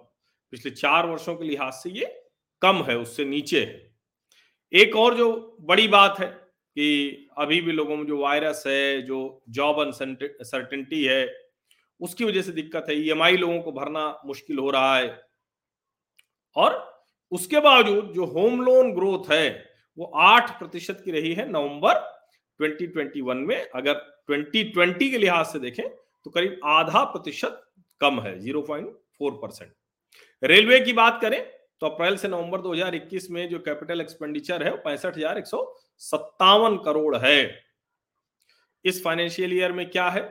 पिछले 0.53 0.71
चार 0.71 1.05
वर्षों 1.05 1.35
के 1.35 1.45
लिहाज 1.45 1.73
से 1.73 1.89
ये 1.89 2.05
कम 2.61 2.83
है, 2.83 2.97
उससे 2.97 3.25
नीचे 3.25 3.59
है। 3.59 3.86
एक 4.73 4.95
और 4.95 5.15
जो 5.15 5.57
बड़ी 5.61 5.87
बात 5.87 6.19
है 6.19 6.27
कि 6.27 7.27
अभी 7.37 7.61
भी 7.61 7.71
लोगों 7.71 7.97
में 7.97 8.05
जो 8.05 8.17
वायरस 8.17 8.63
है, 8.67 9.01
जो 9.01 9.43
जॉब 9.49 9.79
अनसर्टेनिटी 9.79 11.03
है, 11.03 11.47
उसकी 12.01 12.25
वजह 12.25 12.41
से 12.41 12.51
दिक्कत 12.51 12.85
है। 12.89 12.95
ईएमआई 12.95 13.37
लोगों 13.37 13.59
को 13.61 13.71
भरना 13.71 14.21
मुश्किल 14.25 14.59
हो 14.59 14.69
रहा 14.69 14.97
है। 14.97 15.21
और 16.55 17.05
उसके 17.31 17.59
बावजूद 17.59 18.11
जो 18.15 18.25
होम 18.25 18.61
लोन 18.61 18.93
ग्रोथ 18.93 19.31
है, 19.31 19.69
वो 19.97 20.11
आठ 20.15 20.59
प्रतिशत 20.59 21.01
की 21.05 21.11
रही 21.11 21.33
है 21.33 21.49
नवंबर 21.51 21.95
2021 22.59 23.37
में। 23.37 23.69
अगर 23.69 23.93
2020 24.29 25.09
के 25.09 25.17
लिहाज 25.17 25.45
से 25.45 25.59
देखें 25.59 25.87
तो 26.25 26.29
करीब 26.31 26.59
आधा 26.65 27.03
प्रतिशत 27.03 27.61
कम 28.01 28.19
है 28.21 28.39
0.4 28.39 29.31
परसेंट 29.31 29.71
रेलवे 30.43 30.79
की 30.79 30.93
बात 30.93 31.19
करें 31.21 31.39
तो 31.81 31.87
अप्रैल 31.87 32.15
से 32.17 32.27
नवंबर 32.27 32.61
2021 32.61 33.29
में 33.31 33.47
जो 33.49 33.59
कैपिटल 33.59 34.01
एक्सपेंडिचर 34.01 34.63
है 34.63 34.71
पैंसठ 34.83 35.17
हज़ार 35.17 35.37
एक 35.37 35.47
सौ 35.47 35.63
सत्तावन 36.01 36.77
करोड़ 36.85 37.15
है। 37.17 37.65
इस 38.85 39.03
फाइनेंशियल 39.03 39.53
ईयर 39.53 39.71
में 39.71 39.89
क्या 39.89 40.09
है? 40.09 40.21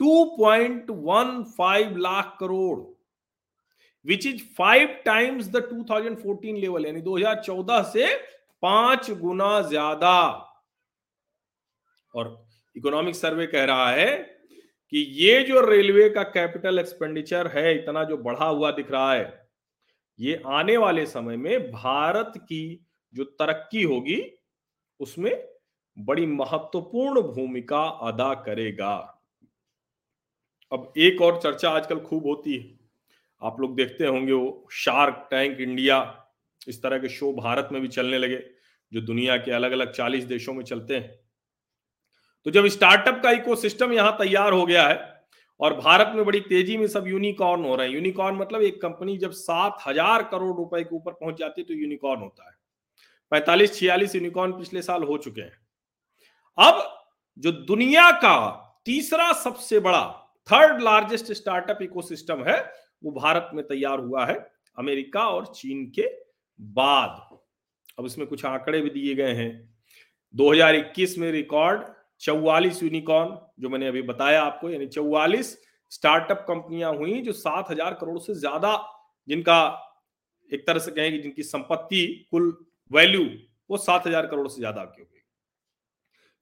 2.15 0.00 1.96
lakh 1.98 2.36
crore 2.40 2.78
which 4.06 4.26
is 4.26 4.42
five 4.58 4.88
times 5.04 5.48
the 5.48 5.56
2014 5.68 6.60
level 6.60 6.86
यानी 6.86 7.00
2014 7.02 7.82
से 7.92 8.06
पाँच 8.62 9.10
गुना 9.10 9.60
ज़्यादा। 9.62 10.18
और 12.14 12.46
इकोनॉमिक 12.76 13.14
सर्वे 13.16 13.46
कह 13.46 13.64
रहा 13.64 13.90
है 13.90 14.16
कि 14.92 14.98
ये 15.18 15.42
जो 15.42 15.60
रेलवे 15.60 16.08
का 16.10 16.22
कैपिटल 16.22 16.78
एक्सपेंडिचर 16.78 17.46
है, 17.48 17.74
इतना 17.74 18.04
जो 18.04 18.16
बढ़ा 18.18 18.44
हुआ 18.46 18.70
दिख 18.70 18.90
रहा 18.90 19.12
है 19.12 19.41
ये 20.22 20.42
आने 20.46 20.76
वाले 20.76 21.06
समय 21.06 21.36
में 21.36 21.70
भारत 21.70 22.32
की 22.36 22.86
जो 23.14 23.24
तरक्की 23.24 23.82
होगी, 23.82 24.22
उसमें 25.00 25.48
बड़ी 25.98 26.26
महत्वपूर्ण 26.26 27.22
भूमिका 27.22 27.82
अदा 27.82 28.34
करेगा। 28.34 29.20
अब 30.72 30.92
एक 30.96 31.22
और 31.22 31.40
चर्चा 31.42 31.70
आजकल 31.70 32.00
खूब 32.00 32.26
होती 32.26 32.56
है। 32.56 32.78
आप 33.42 33.60
लोग 33.60 33.76
देखते 33.76 34.06
होंगे 34.06 34.32
वो 34.32 34.68
शार्क 34.72 35.26
टैंक 35.30 35.60
इंडिया, 35.60 36.28
इस 36.68 36.82
तरह 36.82 36.98
के 36.98 37.08
शो 37.08 37.32
भारत 37.32 37.68
में 37.72 37.82
भी 37.82 37.88
चलने 37.88 38.18
लगे, 38.18 38.42
जो 38.92 39.00
दुनिया 39.00 39.36
के 39.36 39.50
अलग 39.50 39.72
अलग 39.72 39.92
चालीस 39.92 40.24
देशों 40.24 40.54
में 40.54 40.64
चलते 40.64 40.96
हैं। 40.96 41.20
तो 42.44 42.50
जब 42.50 42.66
स्टार्टअप 42.66 43.22
का 43.22 43.30
इकोसिस्टम 43.30 43.92
यहाँ 43.92 44.16
तैयार 44.18 44.52
हो 44.52 44.66
गया 44.66 44.88
है 44.88 45.11
और 45.62 45.74
भारत 45.74 46.12
में 46.16 46.24
बड़ी 46.24 46.40
तेज़ी 46.40 46.76
में 46.76 46.86
सब 46.88 47.06
यूनिकॉर्न 47.08 47.64
हो 47.64 47.74
रहे 47.76 47.86
हैं। 47.86 47.94
यूनिकॉर्न 47.94 48.36
मतलब 48.36 48.62
एक 48.62 48.80
कंपनी 48.82 49.16
जब 49.18 49.30
सात 49.32 49.78
हज़ार 49.86 50.22
करोड़ 50.22 50.56
रुपए 50.56 50.82
के 50.84 50.96
ऊपर 50.96 51.12
पहुँच 51.12 51.38
जाती 51.38 51.60
है 51.60 51.66
तो 51.66 51.74
यूनिकॉर्न 51.74 52.20
होता 52.20 52.48
है। 52.48 52.56
पैंतालीस, 53.32 53.74
छियालीस 53.74 54.14
यूनिकॉर्न 54.14 54.52
पिछले 54.52 54.82
साल 54.82 55.02
हो 55.02 55.18
चुके 55.18 55.40
हैं। 55.40 55.58
अब 56.58 56.82
जो 57.38 57.52
दुनिया 57.52 58.10
का 58.10 58.34
तीसरा 58.86 59.32
सबसे 59.34 59.80
बड़ा 59.80 60.04
थर्ड 60.48 60.80
लार्जेस्ट 60.82 61.32
स्टार्टअप 61.32 61.82
इकोसिस्टम 61.82 62.44
है, 62.44 62.58
वो 63.04 63.10
भारत 63.12 63.50
में 63.54 63.66
तैयार 63.66 63.98
हुआ 63.98 64.26
है, 64.26 64.34
अमेरिका 64.78 65.28
और 65.28 65.46
चीन 65.46 65.86
के 65.90 66.08
बाद। 66.60 67.38
अब 67.98 68.06
इसमें 68.06 68.26
कुछ 68.26 68.44
आंकड़े 68.44 68.80
भी 68.80 68.90
दिए 68.90 69.14
गए 69.14 69.32
हैं। 69.34 69.50
2021 70.34 71.16
में 71.18 71.30
रिकॉर्ड 71.32 71.82
चौवालीस 72.22 72.82
यूनिकॉर्न 72.82 73.36
जो 73.60 73.68
मैंने 73.68 73.86
अभी 73.88 74.02
बताया 74.04 74.42
आपको, 74.42 74.70
यानी 74.70 74.86
चौवालीस 74.88 75.58
स्टार्टअप 75.92 76.44
कंपनियाँ 76.48 76.94
हुई, 76.96 77.20
जो 77.20 77.32
सात 77.34 77.70
हज़ार 77.70 77.94
करोड़ 77.94 78.18
से 78.20 78.34
ज़्यादा 78.36 78.76
जिनका 79.28 79.58
एक 80.50 80.66
तरह 80.66 80.78
से 80.78 80.90
कहें 80.90 81.20
जिनकी 81.22 81.42
संपत्ति, 81.44 82.26
कुल 82.30 82.56
वैल्यू 82.90 83.24
वो 83.70 83.76
सात 83.78 84.06
हज़ार 84.06 84.26
करोड़ 84.26 84.48
से 84.48 84.58
ज़्यादा 84.58 84.84
की 84.84 85.00
होगी 85.00 85.20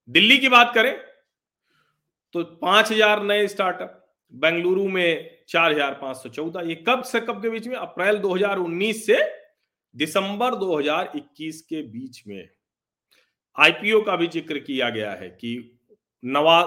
दिल्ली 0.09 0.39
की 0.39 0.49
बात 0.49 0.73
करें 0.75 0.95
तो 2.35 2.43
पाँच 2.61 2.91
हज़ार 2.93 3.23
नए 3.25 3.47
स्टार्टअप 3.49 3.97
बेंगलुरु 4.33 4.89
में 4.89 5.31
चार 5.49 5.73
हज़ार 5.73 5.95
पाँच 5.95 6.17
सौ 6.17 6.29
चौदह, 6.29 6.61
ये 6.61 6.75
कब 6.89 7.03
से 7.03 7.21
कब 7.21 7.43
के 7.43 7.51
बीच 7.51 7.67
में? 7.69 7.77
अप्रैल 7.77 8.19
2019 8.19 9.05
से 9.07 9.19
दिसंबर 9.95 10.55
2021 10.57 11.61
के 11.63 11.83
बीच 11.85 12.23
में। 12.27 12.49
आईपीओ 13.57 14.00
का 14.00 14.16
भी 14.16 14.26
ज़िक्र 14.28 14.59
किया 14.61 14.88
गया 14.90 15.11
है 15.12 15.28
कि 15.30 15.52
नवा 16.23 16.61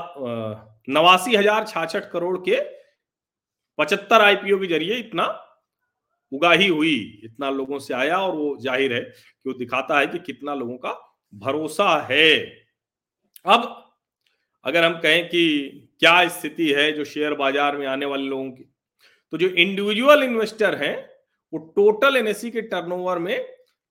नवासी 0.89 1.35
हज़ार 1.35 1.65
छाछठ 1.67 2.09
करोड़ 2.11 2.37
के 2.39 2.59
पचहत्तर 3.79 4.21
आईपीओ 4.21 4.59
के 4.59 4.67
ज़रिए 4.67 4.97
इतना 4.97 5.25
उगाही 6.31 6.67
हुई, 6.67 7.21
इतना 7.23 7.49
लोगों 7.51 7.79
से 7.79 7.93
आया 7.93 8.17
और 8.17 8.35
वो 8.35 8.55
ज़ाहिर 8.61 8.93
है 8.93 9.01
कि 9.01 9.49
वो 9.49 9.53
दिखाता 9.53 9.99
है 9.99 10.07
कि 10.07 10.19
कितना 10.21 10.53
लोगों 10.55 10.77
का 10.77 10.91
भरोसा 11.33 11.95
है। 12.09 12.33
अब 13.45 13.69
अगर 14.65 14.83
हम 14.85 14.99
कहें 14.99 15.27
कि 15.29 15.89
क्या 15.99 16.27
स्थिति 16.29 16.71
है 16.73 16.91
जो 16.91 17.05
शेयर 17.05 17.33
बाज़ार 17.35 17.77
में 17.77 17.85
आने 17.87 18.05
वाले 18.05 18.23
लोगों 18.23 18.49
की 18.51 18.69
तो 19.33 19.37
जो 19.37 19.47
इंडिविजुअल 19.47 20.23
इन्वेस्टर 20.23 20.75
हैं, 20.75 20.95
वो 21.53 21.59
टोटल 21.75 22.17
एनएससी 22.17 22.51
के 22.51 22.61
टर्नओवर 22.63 23.19
में 23.19 23.37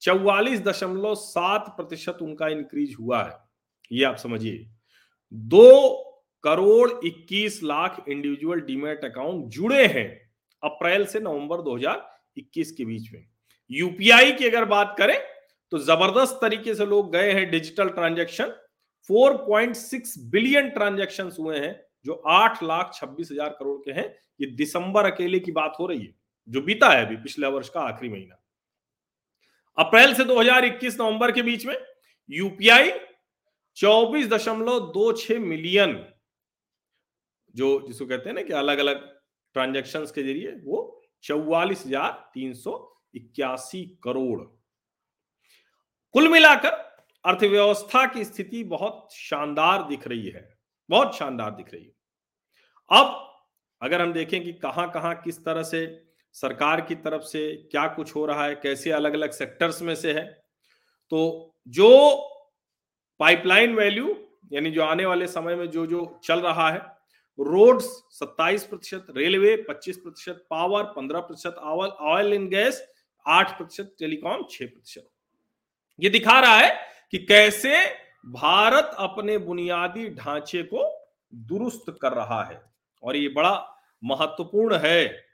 चौवालीस 0.03 0.61
दशमलव 0.63 1.15
सात 1.17 1.75
प्रतिशत 1.77 2.19
उनका 2.23 2.49
इंक्रीज 2.49 2.97
हुआ 3.01 3.23
है। 3.25 3.37
ये 3.91 4.05
आप 4.05 4.17
समझिए। 4.17 4.67
दो 5.33 5.91
करोड़ 6.45 6.91
इक्कीस 7.07 7.63
लाख 7.63 8.05
इंडिविजुअल 8.09 8.61
डीमेट 8.63 9.05
अकाउंट 9.05 9.45
जुड़े 9.49 9.87
हैं 9.87 10.09
अप्रैल 10.63 11.05
से 11.07 11.21
नवंबर 11.21 11.61
2021 11.63 12.73
के 12.73 12.85
बीच 12.85 13.13
में। 13.13 13.25
यूपीआई 13.71 14.33
की 14.33 14.47
अगर 14.47 14.65
बात 14.67 14.95
करें 14.99 15.19
तो 15.73 15.79
ज़बरदस्त 15.81 16.39
तरीके 16.43 16.75
से 16.75 16.87
लोग 16.87 17.13
गए 17.13 17.31
हैं 17.33 17.51
डिजिटल 17.51 17.89
ट्रांजैक्शन 17.91 18.53
4.6 19.11 20.15
बिलियन 20.31 20.69
ट्रांजैक्शन 20.71 21.31
हुए 21.39 21.59
हैं, 21.59 21.75
जो 22.07 22.13
आठ 22.15 22.63
लाख 22.63 22.93
छब्बीस 22.95 23.29
हज़ार 23.33 23.49
करोड़ 23.51 23.79
के 23.79 23.93
हैं। 23.93 24.07
ये 24.41 24.47
दिसंबर 24.57 25.05
अकेले 25.07 25.39
की 25.41 25.53
बात 25.53 25.77
हो 25.81 25.87
रही 25.87 26.01
है, 26.01 26.15
जो 26.49 26.61
बीता 26.63 26.89
है 26.89 27.05
अभी, 27.07 27.17
पिछले 27.19 27.47
वर्ष 27.49 27.69
का 27.69 27.81
आखिरी 27.83 28.13
महीना। 28.13 28.42
अप्रैल 29.79 30.15
से 30.15 30.25
2021 30.25 30.99
नवंबर 31.01 31.33
के 31.33 31.43
बीच 31.43 31.67
में 31.67 31.77
यूपीआई 32.31 32.91
चौबीस 33.77 34.27
दशमलव 34.29 34.79
दो 34.93 35.13
छ 35.15 35.33
मिलियन, 35.41 35.95
जो 37.55 37.69
जिसको 37.87 38.07
कहते 38.07 38.29
हैं 38.29 38.35
ना 38.37 38.43
कि 38.43 38.53
अलग 38.55 38.79
अलग 38.79 39.09
ट्रांजेक्शन 39.57 40.05
के 40.07 40.23
ज़रिए, 40.23 40.51
वो 40.65 41.03
चौवालीस 41.25 41.87
हज़ार 41.87 42.13
तीन 42.35 42.53
सौ 42.55 42.73
इक्यासी 43.15 43.85
करोड़। 44.05 44.41
कुल 46.15 46.29
मिलाकर 46.29 46.71
अर्थव्यवस्था 47.25 48.05
की 48.07 48.25
स्थिति 48.25 48.63
बहुत 48.67 49.09
शानदार 49.15 49.83
दिख 49.89 50.07
रही 50.09 50.29
है, 50.29 50.49
बहुत 50.91 51.17
शानदार 51.17 51.51
दिख 51.51 51.73
रही 51.75 51.85
है। 51.85 51.93
अब 52.91 53.19
अगर 53.83 54.03
हम 54.03 54.13
देखें 54.13 54.43
कि 54.45 54.53
कहाँ 54.55 54.91
कहाँ 54.91 55.15
किस 55.25 55.45
तरह 55.45 55.63
से 55.65 55.87
सरकार 56.35 56.81
की 56.81 56.95
तरफ़ 56.95 57.23
से 57.23 57.69
क्या 57.71 57.87
कुछ 57.89 58.15
हो 58.17 58.25
रहा 58.27 58.45
है, 58.45 58.55
कैसे 58.55 58.91
अलग 58.91 59.15
अलग 59.15 59.31
सेक्टर्स 59.31 59.83
में 59.83 59.95
से 59.95 60.13
है? 60.13 60.25
तो 61.13 61.55
जो 61.69 61.91
पाइपलाइन 63.21 63.75
वैल्यू 63.75 64.17
यानी 64.53 64.71
जो 64.71 64.83
आने 64.83 65.07
वाले 65.07 65.27
समय 65.27 65.55
में 65.55 65.67
जो 65.71 65.87
जो 65.87 66.21
चल 66.25 66.41
रहा 66.41 66.71
है 66.71 66.79
रोड्स 67.39 67.87
27 68.13 68.65
प्रतिशत 68.65 69.07
रेलवे 69.17 69.55
25 69.69 69.97
प्रतिशत 69.97 70.45
पावर 70.51 70.83
15 70.97 71.21
प्रतिशत 71.21 71.55
ऑयल 72.07 72.33
एंड 72.33 72.49
गैस 72.51 72.83
8 73.27 73.57
प्रतिशत 73.57 73.95
टेलीकॉम 73.99 74.43
6 74.51 74.67
प्रतिशत। 74.67 75.09
ये 75.99 76.11
दिखा 76.11 76.39
रहा 76.41 76.59
है 76.59 76.71
कि 77.11 77.19
कैसे 77.19 77.75
भारत 78.27 78.95
अपने 78.99 79.39
बुनियादी 79.39 80.09
ढांचे 80.11 80.63
को 80.63 80.89
दुरुस्त 81.33 81.95
कर 82.03 82.13
रहा 82.13 82.43
है। 82.45 82.61
और 83.03 83.17
ये 83.17 83.29
बड़ा 83.29 83.55
महत्वपूर्ण 84.03 84.77
है। 84.77 85.32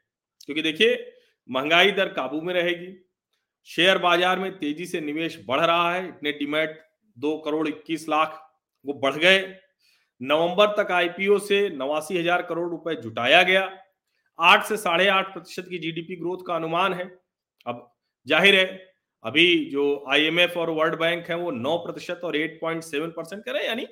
क्योंकि 0.49 0.63
देखिए, 0.63 1.13
महँगाई 1.49 1.91
दर 1.93 2.09
काबू 2.11 2.41
में 2.41 2.53
रहेगी। 2.55 2.87
शेयर 3.69 3.99
बाज़ार 3.99 4.39
में 4.39 4.51
तेज़ी 4.59 4.87
से 4.87 5.01
निवेश 5.01 5.39
बढ़ 5.49 5.61
रहा 5.61 5.93
है। 5.95 6.07
इतने 6.09 6.33
डिमेट 6.35 6.79
दो 7.17 7.37
करोड़ 7.39 7.67
इक्कीस 7.69 8.09
लाख 8.09 8.41
वो 8.85 8.95
बढ़ 8.95 9.17
गए। 9.17 9.39
नवंबर 10.21 10.67
तक 10.77 10.93
आईपीओ 10.93 11.39
से 11.41 11.69
नवासी 11.71 12.19
हज़ार 12.19 12.43
करोड़ 12.43 12.69
रुपए 12.71 12.95
जुटाया 12.97 13.43
गया। 13.43 13.71
आठ 14.39 14.65
से 14.65 14.77
साढ़े 14.79 15.09
आठ 15.09 15.33
प्रतिशत 15.33 15.67
की 15.71 15.79
जीडीपी 15.79 16.17
ग्रोथ 16.17 16.47
का 16.47 16.55
अनुमान 16.57 16.93
है। 16.95 17.05
अब 17.67 17.91
ज़ाहिर 18.27 18.55
है, 18.55 18.67
अभी 19.25 19.65
जो 19.71 20.05
आईएमएफ 20.09 20.57
और 20.57 20.71
वर्ल्ड 20.71 20.99
बैंक 20.99 21.29
है 21.31 21.37
वो 21.37 21.51
नौ 21.53 21.77
प्रतिशत 21.79 22.21
और 22.25 22.37
एट 22.37 22.59
पॉइंट 22.61 22.83
सेवन 22.83 23.11
परसेंट 23.11 23.45
करे, 23.45 23.67
यानी 23.67 23.87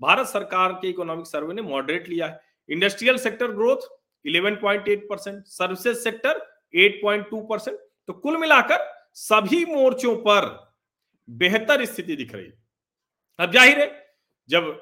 भारत 0.00 0.26
सरकार 0.26 0.72
के 0.72 0.88
इकोनॉमिक 0.88 1.26
सर्वे 1.26 1.54
ने 1.54 1.62
मॉडरेट 1.62 2.08
लिया 2.08 2.26
है। 2.26 2.40
Industrial 2.68 3.16
sector 3.18 3.52
growth 3.52 3.88
11.8 4.24 5.06
percent 5.10 5.44
services 5.48 5.98
sector 5.98 6.40
8.2 6.78 7.40
percent. 7.48 7.76
तो 8.08 8.12
कुल 8.14 8.36
मिलाकर 8.38 8.88
सभी 9.16 9.64
मोर्चों 9.66 10.14
पर 10.18 10.48
बेहतर 11.28 11.84
स्थिति 11.84 12.16
दिख 12.16 12.34
रही 12.34 12.52
अब 13.38 13.52
ज़ाहिर 13.52 13.78
है, 13.80 13.88
जब 14.48 14.80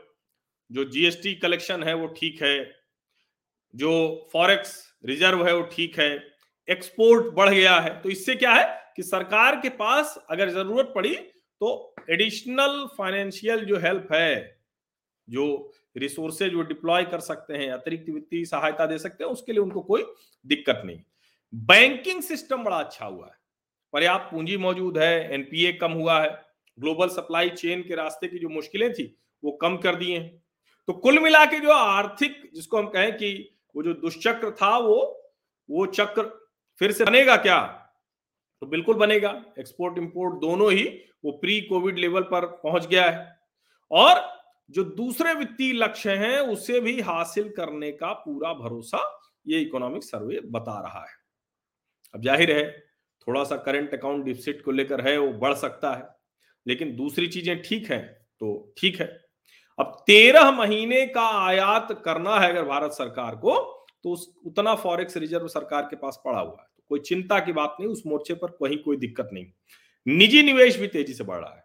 जो 0.70 0.84
जीएसटी 0.86 1.34
कलेक्शन 1.36 1.82
है 1.82 1.94
वो 1.94 2.06
ठीक 2.16 2.42
है, 2.42 2.56
जो 3.74 4.28
फॉरेक्स 4.32 4.76
रिज़र्व 5.06 5.46
है 5.46 5.54
वो 5.54 5.62
ठीक 5.72 5.98
है 5.98 6.10
एक्सपोर्ट 6.68 7.32
बढ़ 7.34 7.48
गया 7.50 7.78
है 7.80 7.90
तो 8.02 8.08
इससे 8.10 8.34
क्या 8.36 8.52
है 8.52 8.66
कि 8.96 9.02
सरकार 9.04 9.56
के 9.60 9.68
पास 9.76 10.16
अगर 10.30 10.50
ज़रूरत 10.50 10.92
पड़ी 10.94 11.14
तो 11.14 11.94
एडिशनल 12.10 12.86
फाइनेंशियल 12.98 13.64
जो 13.64 13.78
हेल्प 13.78 14.12
है, 14.12 14.58
जो 15.28 15.72
रिसोर्सेज 15.98 16.54
वो 16.54 16.62
डिप्लॉय 16.62 17.04
कर 17.04 17.20
सकते 17.20 17.54
हैं, 17.54 17.70
अतिरिक्त 17.72 18.10
वित्तीय 18.10 18.44
सहायता 18.44 18.86
दे 18.86 18.98
सकते 18.98 19.24
हैं, 19.24 19.30
उसके 19.30 19.52
लिए 19.52 19.60
उनको 19.60 19.80
कोई 19.80 20.04
दिक्कत 20.46 20.82
नहीं। 20.84 21.00
बैंकिंग 21.54 22.22
सिस्टम 22.22 22.64
बड़ा 22.64 22.76
अच्छा 22.76 23.06
हुआ 23.06 23.26
है। 23.26 23.32
पर्याप्त 23.92 24.30
पूंजी 24.30 24.56
मौजूद 24.56 24.98
है 24.98 25.34
एनपीए 25.34 25.72
कम 25.72 25.92
हुआ 25.92 26.22
है 26.22 26.44
ग्लोबल 26.78 27.08
सप्लाई 27.08 27.48
चेन 27.50 27.82
के 27.82 27.94
रास्ते 27.94 28.28
की 28.28 28.38
जो 28.38 28.48
मुश्किलें 28.48 28.92
थी, 28.92 29.18
वो 29.44 29.52
कम 29.52 29.76
कर 29.76 29.94
दिए 29.94 30.18
हैं। 30.18 30.42
तो 30.86 30.92
कुल 30.92 31.18
मिला 31.18 31.44
के 31.44 31.60
जो 31.60 31.70
आर्थिक, 31.70 32.50
जिसको 32.54 32.78
हम 32.78 32.88
कहें 32.88 33.12
कि 33.12 33.54
वो 33.76 33.82
जो 33.82 33.94
दुष्चक्र 33.94 34.50
था, 34.50 34.78
वो 34.78 35.14
वो 35.70 35.86
चक्र 35.86 36.50
फिर 36.78 36.92
से 36.92 37.04
बनेगा 37.04 37.36
क्या? 37.36 37.84
तो 38.60 38.66
बिल्कुल 38.66 38.96
बनेगा। 38.96 39.44
एक्सपोर्ट 39.58 39.98
इंपोर्ट 39.98 40.34
दोनों 40.34 40.72
ही 40.72 41.00
वो 41.24 41.32
प्री 41.32 41.60
कोविड 41.60 41.98
लेवल 41.98 42.22
पर 42.22 42.46
पहुँच 42.46 42.86
गया 42.86 43.10
है। 43.10 43.40
और 43.90 44.37
जो 44.70 44.84
दूसरे 44.84 45.32
वित्तीय 45.34 45.72
लक्ष्य 45.74 46.14
हैं, 46.16 46.38
उसे 46.40 46.80
भी 46.80 47.00
हासिल 47.00 47.48
करने 47.50 47.90
का 47.92 48.12
पूरा 48.14 48.52
भरोसा 48.54 48.98
ये 49.46 49.60
इकोनॉमिक 49.60 50.04
सर्वे 50.04 50.40
बता 50.46 50.80
रहा 50.80 51.00
है। 51.00 51.16
अब 52.14 52.22
ज़ाहिर 52.22 52.50
है 52.50 52.70
थोड़ा 53.26 53.44
सा 53.44 53.56
करंट 53.58 53.94
अकाउंट 53.94 54.24
डिफिसिट 54.24 54.62
को 54.64 54.70
लेकर 54.70 55.00
है, 55.00 55.16
वो 55.18 55.32
बढ़ 55.34 55.54
सकता 55.56 55.94
है, 55.94 56.08
लेकिन 56.66 56.94
दूसरी 56.96 57.26
चीज़ें 57.28 57.60
ठीक 57.62 57.90
है 57.90 57.98
तो 58.40 58.74
ठीक 58.78 59.00
है। 59.00 59.06
अब 59.78 59.92
तेरह 60.06 60.50
महीने 60.52 61.06
का 61.06 61.26
आयात 61.40 62.00
करना 62.04 62.38
है 62.38 62.50
अगर 62.50 62.64
भारत 62.64 62.92
सरकार 62.92 63.36
को 63.36 63.56
तो 64.04 64.10
उस, 64.10 64.32
उतना 64.46 64.74
फॉरेक्स 64.76 65.16
रिज़र्व 65.16 65.46
सरकार 65.48 65.82
के 65.82 65.96
पास 65.96 66.20
पड़ा 66.24 66.38
हुआ 66.38 66.56
है। 66.60 66.66
तो 66.66 66.84
कोई 66.88 67.00
चिंता 67.00 67.38
की 67.40 67.52
बात 67.52 67.76
नहीं, 67.80 67.90
उस 67.90 68.02
मोर्चे 68.06 68.34
पर 68.34 68.50
कहीं 68.62 68.78
कोई 68.78 68.96
दिक्कत 68.96 69.30
नहीं। 69.32 69.46
निजी 70.06 70.42
निवेश 70.42 70.78
भी 70.78 70.86
तेज़ी 70.88 71.14
से 71.14 71.24
बढ़ 71.24 71.38
रहा 71.38 71.54
है। 71.54 71.64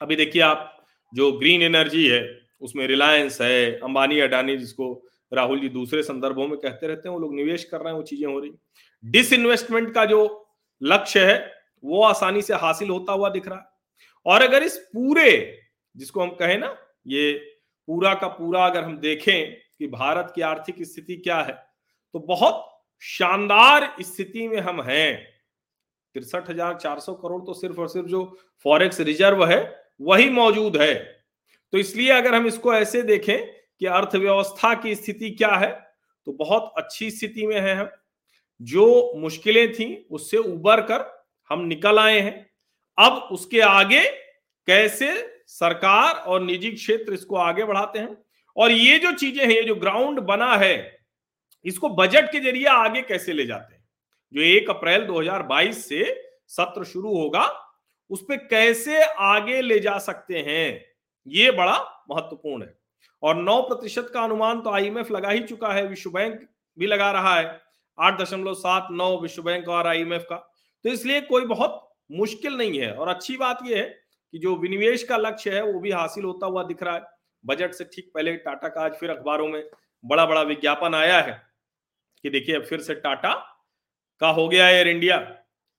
अभी 0.00 0.16
देखिए 0.16 0.42
आप 0.42 0.74
जो 1.12 1.30
ग्रीन 1.32 1.62
एनर्जी 1.62 2.06
है, 2.06 2.22
उसमें 2.60 2.86
रिलायंस 2.86 3.40
है, 3.40 3.70
अंबानी 3.74 4.20
अडानी 4.20 4.56
जिसको 4.56 4.92
राहुल 5.32 5.60
जी 5.60 5.68
दूसरे 5.68 6.02
संदर्भों 6.02 6.46
में 6.48 6.56
कहते 6.58 6.86
रहते 6.86 7.08
हैं, 7.08 7.14
वो 7.14 7.20
लोग 7.20 7.34
निवेश 7.34 7.64
कर 7.64 7.80
रहे 7.80 7.88
हैं, 7.88 7.96
वो 7.96 8.02
चीज़ें 8.04 8.26
हो 8.26 8.38
रही 8.38 8.50
डिस 9.04 9.32
इन्वेस्टमेंट 9.32 9.92
का 9.94 10.04
जो 10.04 10.20
लक्ष्य 10.82 11.24
है, 11.26 11.52
वो 11.84 12.02
आसानी 12.04 12.42
से 12.42 12.54
हासिल 12.56 12.88
होता 12.90 13.12
हुआ 13.12 13.28
दिख 13.30 13.48
रहा 13.48 13.58
है। 13.58 13.66
और 14.26 14.42
अगर 14.42 14.62
इस 14.62 14.76
पूरे, 14.94 15.30
जिसको 15.96 16.22
हम 16.22 16.30
कहें 16.30 16.58
ना, 16.58 16.76
ये 17.06 17.32
पूरा 17.88 18.14
का 18.14 18.28
पूरा 18.28 18.64
अगर 18.66 18.84
हम 18.84 18.96
देखें 18.98 19.52
कि 19.78 19.86
भारत 19.88 20.32
की 20.34 20.42
आर्थिक 20.42 20.82
स्थिति 20.82 21.16
क्या 21.16 21.36
है 21.36 21.52
तो 22.14 22.18
बहुत 22.18 22.64
शानदार 23.02 23.94
स्थिति 24.00 24.46
में 24.48 24.58
हम 24.60 24.80
हैं। 24.82 25.16
तिरसठ 26.14 26.48
हज़ार 26.50 26.74
चार 26.74 27.00
सौ 27.00 27.14
करोड़ 27.14 27.42
तो 27.42 27.54
सिर्फ़ 27.54 27.80
और 27.80 27.88
सिर्फ़ 27.88 28.08
जो 28.08 28.24
फॉरेक्स 28.64 29.00
रिज़र्व 29.00 29.44
है 29.46 29.60
वही 30.00 30.28
मौजूद 30.30 30.76
है। 30.76 30.94
तो 31.72 31.78
इसलिए 31.78 32.10
अगर 32.10 32.34
हम 32.34 32.46
इसको 32.46 32.74
ऐसे 32.74 33.02
देखें 33.02 33.38
कि 33.80 33.86
अर्थव्यवस्था 33.86 34.74
की 34.74 34.94
स्थिति 34.94 35.30
क्या 35.30 35.54
है 35.54 35.70
तो 36.26 36.32
बहुत 36.32 36.72
अच्छी 36.76 37.10
स्थिति 37.10 37.46
में 37.46 37.60
है 37.60 37.74
हम। 37.74 37.88
जो 38.60 39.12
मुश्किलें 39.16 39.72
थी, 39.72 40.06
उससे 40.10 40.36
उबर 40.36 40.80
कर 40.80 41.04
हम 41.50 41.60
निकल 41.60 41.98
आए 41.98 42.18
हैं। 42.20 42.50
अब 42.98 43.28
उसके 43.32 43.60
आगे 43.60 44.04
कैसे 44.68 45.10
सरकार 45.48 46.14
और 46.14 46.42
निजी 46.42 46.70
क्षेत्र 46.70 47.12
इसको 47.12 47.36
आगे 47.36 47.64
बढ़ाते 47.64 47.98
हैं? 47.98 48.16
और 48.56 48.72
ये 48.72 48.98
जो 48.98 49.12
चीज़ें 49.12 49.44
हैं, 49.44 49.50
ये 49.50 49.62
जो 49.62 49.74
ग्राउंड 49.74 50.18
बना 50.20 50.56
है, 50.56 50.98
इसको 51.64 51.88
बजट 51.88 52.30
के 52.32 52.40
ज़रिए 52.40 52.66
आगे 52.66 53.02
कैसे 53.02 53.32
ले 53.32 53.46
जाते 53.46 53.74
हैं? 53.74 53.84
जो 54.32 54.40
एक 54.42 54.70
अप्रैल 54.70 55.04
2022 55.04 55.88
से 55.88 56.04
सत्र 56.48 56.84
शुरू 56.84 57.16
होगा 57.16 57.46
उस 58.10 58.22
पर 58.22 58.36
कैसे 58.36 59.02
आगे 59.02 59.60
ले 59.60 59.78
जा 59.80 59.98
सकते 59.98 60.38
हैं? 60.38 60.84
ये 61.26 61.50
बड़ा 61.50 62.04
महत्वपूर्ण 62.10 62.62
है। 62.62 62.78
और 63.22 63.36
9 63.36 63.60
प्रतिशत 63.62 64.10
का 64.14 64.22
अनुमान 64.22 64.60
तो 64.60 64.70
आईएमएफ 64.70 65.10
लगा 65.10 65.30
ही 65.30 65.40
चुका 65.40 65.68
है, 65.68 65.86
विश्व 65.86 66.10
बैंक 66.10 66.48
भी 66.78 66.86
लगा 66.86 67.10
रहा 67.10 67.34
है। 67.34 67.60
आठ 68.00 68.20
दशमलव 68.20 68.54
सात 68.54 68.88
नौ 68.90 69.20
विश्व 69.20 69.42
बैंक 69.42 69.68
और 69.68 69.86
आईएमएफ 69.86 70.26
का। 70.30 70.36
तो 70.84 70.90
इसलिए 70.90 71.20
कोई 71.20 71.44
बहुत 71.44 71.94
मुश्किल 72.12 72.54
नहीं 72.54 72.80
है। 72.80 72.92
और 72.92 73.08
अच्छी 73.08 73.36
बात 73.36 73.58
यह 73.64 73.76
है 73.76 74.00
कि 74.32 74.38
जो 74.38 74.56
विनिवेश 74.56 75.02
का 75.02 75.16
लक्ष्य 75.16 75.54
है, 75.54 75.62
वो 75.62 75.80
भी 75.80 75.90
हासिल 75.90 76.24
होता 76.24 76.46
हुआ 76.46 76.62
दिख 76.62 76.82
रहा 76.82 76.94
है। 76.94 77.02
बजट 77.46 77.72
से 77.72 77.84
ठीक 77.84 78.10
पहले 78.14 78.36
टाटा 78.36 78.68
का 78.68 78.80
आज 78.80 78.92
फिर 78.92 79.10
अखबारों 79.10 79.48
में 79.48 79.70
बड़ा 80.04 80.26
बड़ा 80.26 80.42
विज्ञापन 80.42 80.94
आया 80.94 81.20
है 81.20 81.42
कि 82.22 82.30
देखिए, 82.30 82.56
अब 82.56 82.64
फिर 82.64 82.80
से 82.80 82.94
टाटा 82.94 83.34
का 84.20 84.28
हो 84.28 84.48
गया 84.48 84.68
एयर 84.68 84.88
इंडिया। 84.88 85.18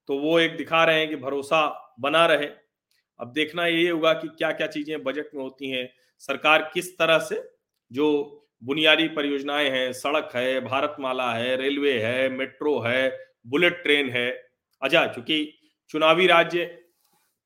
तो 0.08 0.18
वो 0.18 0.39
एक 0.39 0.58
दिखा 0.58 0.84
रहे 0.84 1.00
हैं 1.00 1.10
कि 1.10 1.15
भरोसा 1.15 1.88
बना 2.00 2.26
रहे। 2.26 2.48
अब 3.20 3.32
देखना 3.34 3.66
ये 3.66 3.90
होगा 3.90 4.14
कि 4.14 4.28
क्या 4.28 4.52
क्या 4.52 4.68
चीज़ें 4.68 5.04
बजट 5.04 5.30
में 5.36 5.44
होती 5.44 5.70
हैं। 5.70 5.90
सरकार 6.20 6.72
किस 6.74 6.98
तरह 6.98 7.20
से 7.20 7.42
जो 7.92 8.08
बुनियादी 8.64 9.08
परियोजनाएँ 9.08 9.70
हैं, 9.70 9.92
सड़क 9.94 10.32
है, 10.36 10.60
भारतमाला 10.62 11.32
है, 11.34 11.56
रेलवे 11.56 12.00
है, 12.00 12.30
मेट्रो 12.30 12.80
है, 12.80 13.20
बुलेट 13.48 13.84
ट्रेन 13.84 14.10
है 14.10 14.30
अच्छा 14.82 15.06
चूँकि 15.08 15.54
चुनावी 15.90 16.28
राज्य 16.28 16.66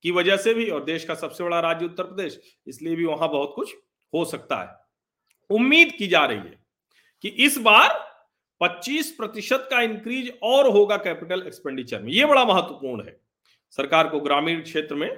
की 0.06 0.12
वजह 0.12 0.38
से 0.38 0.54
भी 0.54 0.70
और 0.70 0.84
देश 0.84 1.06
का 1.06 1.16
सबसे 1.16 1.44
बड़ा 1.44 1.60
राज्य 1.60 1.86
उत्तर 1.86 2.04
प्रदेश, 2.04 2.39
इसलिए 2.68 2.96
भी 2.96 3.06
वहाँ 3.06 3.30
बहुत 3.30 3.54
कुछ 3.56 3.74
हो 4.13 4.26
सकता 4.26 4.62
है। 4.62 5.56
उम्मीद 5.56 5.92
की 5.92 6.08
जा 6.08 6.26
रही 6.26 6.38
है 6.38 6.60
कि 7.24 7.30
इस 7.46 7.58
बार 7.58 7.89
25 8.62 9.12
प्रतिशत 9.12 9.68
का 9.72 9.82
इंक्रीज 9.82 10.34
और 10.44 10.68
होगा 10.68 10.98
कैपिटल 10.98 11.44
एक्सपेंडिचर 11.48 12.02
में। 12.02 12.12
यह 12.12 12.28
बड़ा 12.28 12.46
महत्वपूर्ण 12.46 13.06
है। 13.06 13.23
सरकार 13.78 14.08
को 14.08 14.20
ग्रामीण 14.20 14.62
क्षेत्र 14.62 14.96
में 14.96 15.10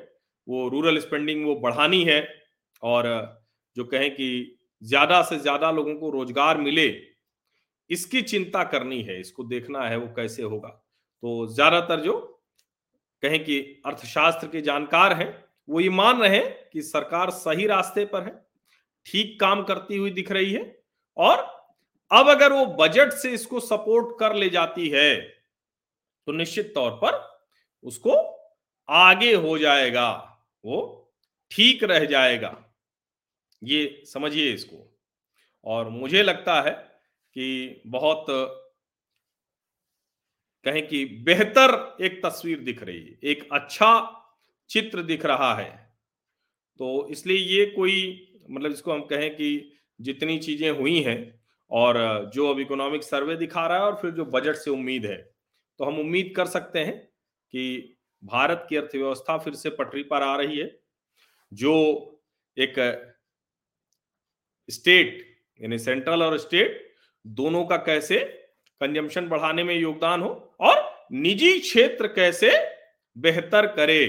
वो 0.48 0.68
रूरल 0.70 1.00
स्पेंडिंग 1.00 1.46
वो 1.46 1.56
बढ़ानी 1.56 2.04
है 2.04 2.28
और 2.84 3.08
जो 3.76 3.84
कहें 3.86 4.10
कि 4.12 4.58
ज़्यादा 4.82 5.22
से 5.22 5.38
ज़्यादा 5.39 5.72
लोगों 5.72 5.96
को 5.96 6.10
रोज़गार 6.10 6.58
मिले, 6.58 6.88
इसकी 7.89 8.22
चिंता 8.22 8.63
करनी 8.63 9.02
है, 9.02 9.20
इसको 9.20 9.44
देखना 9.44 9.88
है 9.88 9.98
वो 9.98 10.08
कैसे 10.15 10.44
होगा। 10.44 10.70
तो 10.70 11.46
ज़्यादातर 11.48 12.02
जो 12.02 12.13
कहें 13.24 13.44
कि 13.44 13.60
अर्थशास्त्र 13.86 14.48
के 14.48 14.62
जानकार 14.62 15.13
हैं, 15.13 15.46
वो 15.68 15.80
ये 15.80 15.89
मान 15.89 16.22
रहे 16.22 16.36
हैं 16.36 16.70
कि 16.74 16.82
सरकार 16.82 17.30
सही 17.32 17.68
रास्ते 17.68 18.06
पर 18.06 18.24
है, 18.24 18.34
ठीक 19.06 19.39
काम 19.39 19.63
करती 19.63 19.98
हुई 19.98 20.12
दिख 20.12 20.32
रही 20.32 20.52
है 20.54 20.63
और 21.18 21.38
अब 22.12 22.30
अगर 22.30 22.54
वो 22.54 22.65
बजट 22.78 23.12
से 23.13 23.32
इसको 23.32 23.60
सपोर्ट 23.62 24.18
कर 24.20 24.36
ले 24.36 24.50
जाती 24.50 24.88
है 24.89 25.15
तो 26.28 26.32
निश्चित 26.32 26.72
तौर 26.76 26.91
पर 27.04 27.20
उसको 27.84 28.15
आगे 28.89 29.34
हो 29.34 29.58
जाएगा, 29.58 30.10
वो 30.63 31.12
ठीक 31.52 31.84
रह 31.84 32.06
जाएगा। 32.06 32.56
ये 33.62 34.04
समझिए 34.06 34.54
इसको। 34.54 34.88
और 35.65 35.89
मुझे 35.89 36.24
लगता 36.24 36.62
है 36.62 36.71
कि 37.36 37.82
बहुत 37.88 38.26
कहें 40.65 40.86
कि 40.88 41.06
बेहतर 41.26 41.98
एक 42.02 42.21
तस्वीर 42.26 42.60
दिख 42.60 42.84
रही 42.84 43.00
है, 43.00 43.17
एक 43.24 43.48
अच्छा 43.54 43.91
चित्र 44.69 45.02
दिख 45.04 45.26
रहा 45.26 45.54
है। 45.56 45.69
तो 46.80 47.08
इसलिए 47.12 47.38
ये 47.38 47.65
कोई 47.65 47.98
मतलब 48.52 48.71
इसको 48.71 48.93
हम 48.93 49.02
कहें 49.02 49.30
कि 49.36 49.71
जितनी 50.00 50.38
चीज़ें 50.39 50.69
हुई 50.71 51.00
हैं 51.02 51.17
और 51.71 51.98
जो 52.34 52.50
अब 52.50 52.60
इकोनॉमिक 52.60 53.04
सर्वे 53.04 53.36
दिखा 53.36 53.65
रहा 53.67 53.78
है 53.78 53.84
और 53.84 53.95
फिर 53.95 54.12
जो 54.12 54.26
बजट 54.26 54.56
से 54.56 54.71
उम्मीद 54.71 55.06
है 55.06 55.17
तो 55.80 55.86
हम 55.86 56.00
उम्मीद 56.00 56.34
कर 56.36 56.45
सकते 56.45 56.80
हैं 56.80 56.98
कि 57.54 57.94
भारत 58.23 58.65
की 58.69 58.75
अर्थव्यवस्था 58.75 59.38
फिर 59.38 59.54
से 59.56 59.69
पटरी 59.71 60.04
पर 60.04 60.23
आ 60.23 60.36
रही 60.38 60.58
है, 60.58 60.69
जो 61.51 62.21
एक 62.58 62.75
स्टेट, 64.69 65.25
यानी 65.62 65.80
सेंट्रल 65.80 66.23
और 66.23 66.38
स्टेट 66.39 66.84
दोनों 67.25 67.63
का 67.65 67.78
कैसे 67.80 68.19
कंजम्पशन 68.82 69.28
बढ़ाने 69.30 69.63
में 69.63 69.75
योगदान 69.75 70.21
हो 70.21 70.30
और 70.62 71.08
निजी 71.13 71.60
क्षेत्र 71.60 72.08
कैसे 72.10 72.51
बेहतर 73.15 73.65
करे, 73.67 74.04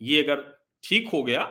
ये 0.00 0.22
अगर 0.22 0.42
ठीक 0.84 1.08
हो 1.08 1.22
गया 1.22 1.42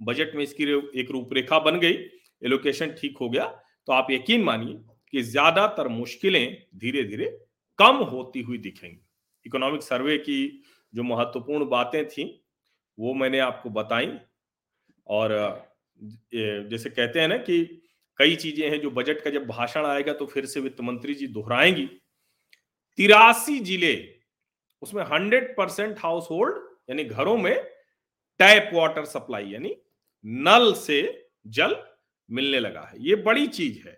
बजट 0.00 0.34
में 0.34 0.42
इसकी 0.44 0.64
एक 1.00 1.10
रूपरेखा 1.10 1.58
बन 1.60 1.78
गई 1.80 1.94
एलोकेशन 2.42 2.90
ठीक 2.92 3.18
हो 3.20 3.28
गया 3.28 3.46
तो 3.88 3.92
आप 3.92 4.06
यकीन 4.10 4.42
मानिए 4.44 4.74
कि 5.12 5.22
ज़्यादातर 5.22 5.88
मुश्किलें 5.88 6.56
धीरे 6.76 7.04
धीरे 7.04 7.26
कम 7.78 7.96
होती 8.04 8.40
हुई 8.42 8.58
दिखेंगी। 8.58 9.00
इकोनॉमिक 9.46 9.82
सर्वे 9.82 10.16
की 10.18 10.38
जो 10.94 11.02
महत्वपूर्ण 11.04 11.68
बातें 11.68 12.04
थी, 12.08 12.24
वो 12.98 13.14
मैंने 13.14 13.38
आपको 13.40 13.70
बताई। 13.72 14.10
और 15.06 15.32
जैसे 16.32 16.90
कहते 16.90 17.20
हैं 17.20 17.28
ना 17.28 17.36
कि 17.38 17.62
कई 18.20 18.34
चीज़ें 18.36 18.68
हैं 18.70 18.80
जो 18.80 18.90
बजट 18.92 19.20
का 19.20 19.30
जब 19.30 19.46
भाषण 19.46 19.86
आएगा 19.86 20.12
तो 20.12 20.26
फिर 20.26 20.46
से 20.46 20.60
वित्त 20.60 20.80
मंत्री 20.82 21.14
जी 21.14 21.26
दोहराएँगी। 21.28 21.86
तिरासी 22.98 23.58
ज़िले, 23.60 23.94
उसमें 24.82 25.02
हंड्रेड 25.04 25.54
परसेंट 25.56 25.98
हाउस 25.98 26.28
होल्ड 26.30 26.56
यानी 26.90 27.04
घरों 27.06 27.36
में 27.38 27.54
टैप 28.40 28.70
वाटर 28.74 29.04
सप्लाई 29.06 29.46
यानी 29.46 29.74
नल 30.24 30.72
से 30.76 31.00
जल 31.48 31.76
मिलने 32.30 32.60
लगा 32.60 32.80
है। 32.82 32.96
ये 33.00 33.14
बड़ी 33.18 33.46
चीज़ 33.48 33.78
है, 33.78 33.92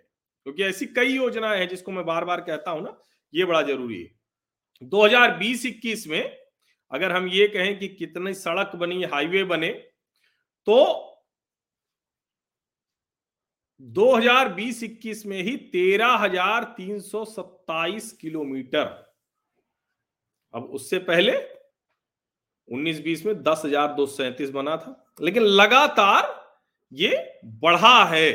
क्योंकि 0.45 0.63
ऐसी 0.63 0.85
कई 0.87 1.15
योजनाएँ 1.15 1.59
हैं 1.59 1.67
जिसको 1.69 1.91
मैं 1.91 2.05
बार 2.05 2.25
बार 2.25 2.41
कहता 2.41 2.71
हूँ 2.71 2.83
ना, 2.83 2.97
ये 3.33 3.45
बड़ा 3.45 3.61
ज़रूरी 3.63 4.01
है। 4.01 4.09
2020-21 4.81 6.07
में 6.07 6.37
अगर 6.91 7.11
हम 7.11 7.27
ये 7.29 7.47
कहें 7.47 7.77
कि 7.79 7.87
कितनी 7.89 8.33
सड़क 8.35 8.75
बनी, 8.75 9.03
हाईवे 9.05 9.43
बने 9.45 9.69
तो 10.67 11.03
2020-21 13.81 15.25
में 15.25 15.41
ही 15.43 15.55
तेरह 15.73 16.15
हज़ार 16.17 16.63
तीन 16.77 16.99
सौ 17.01 17.23
सत्ताईस 17.25 18.11
किलोमीटर। 18.13 18.85
अब 20.53 20.63
उससे 20.65 20.99
पहले 21.01 21.33
19-20 22.69 23.25
में 23.25 23.43
दस 23.43 23.61
हज़ार 23.65 23.93
दो 23.93 24.05
सैंतीस 24.07 24.49
बना 24.49 24.77
था, 24.77 25.13
लेकिन 25.21 25.43
लगातार 25.43 26.35
ये 26.91 27.41
बढ़ा 27.45 28.03
है। 28.05 28.31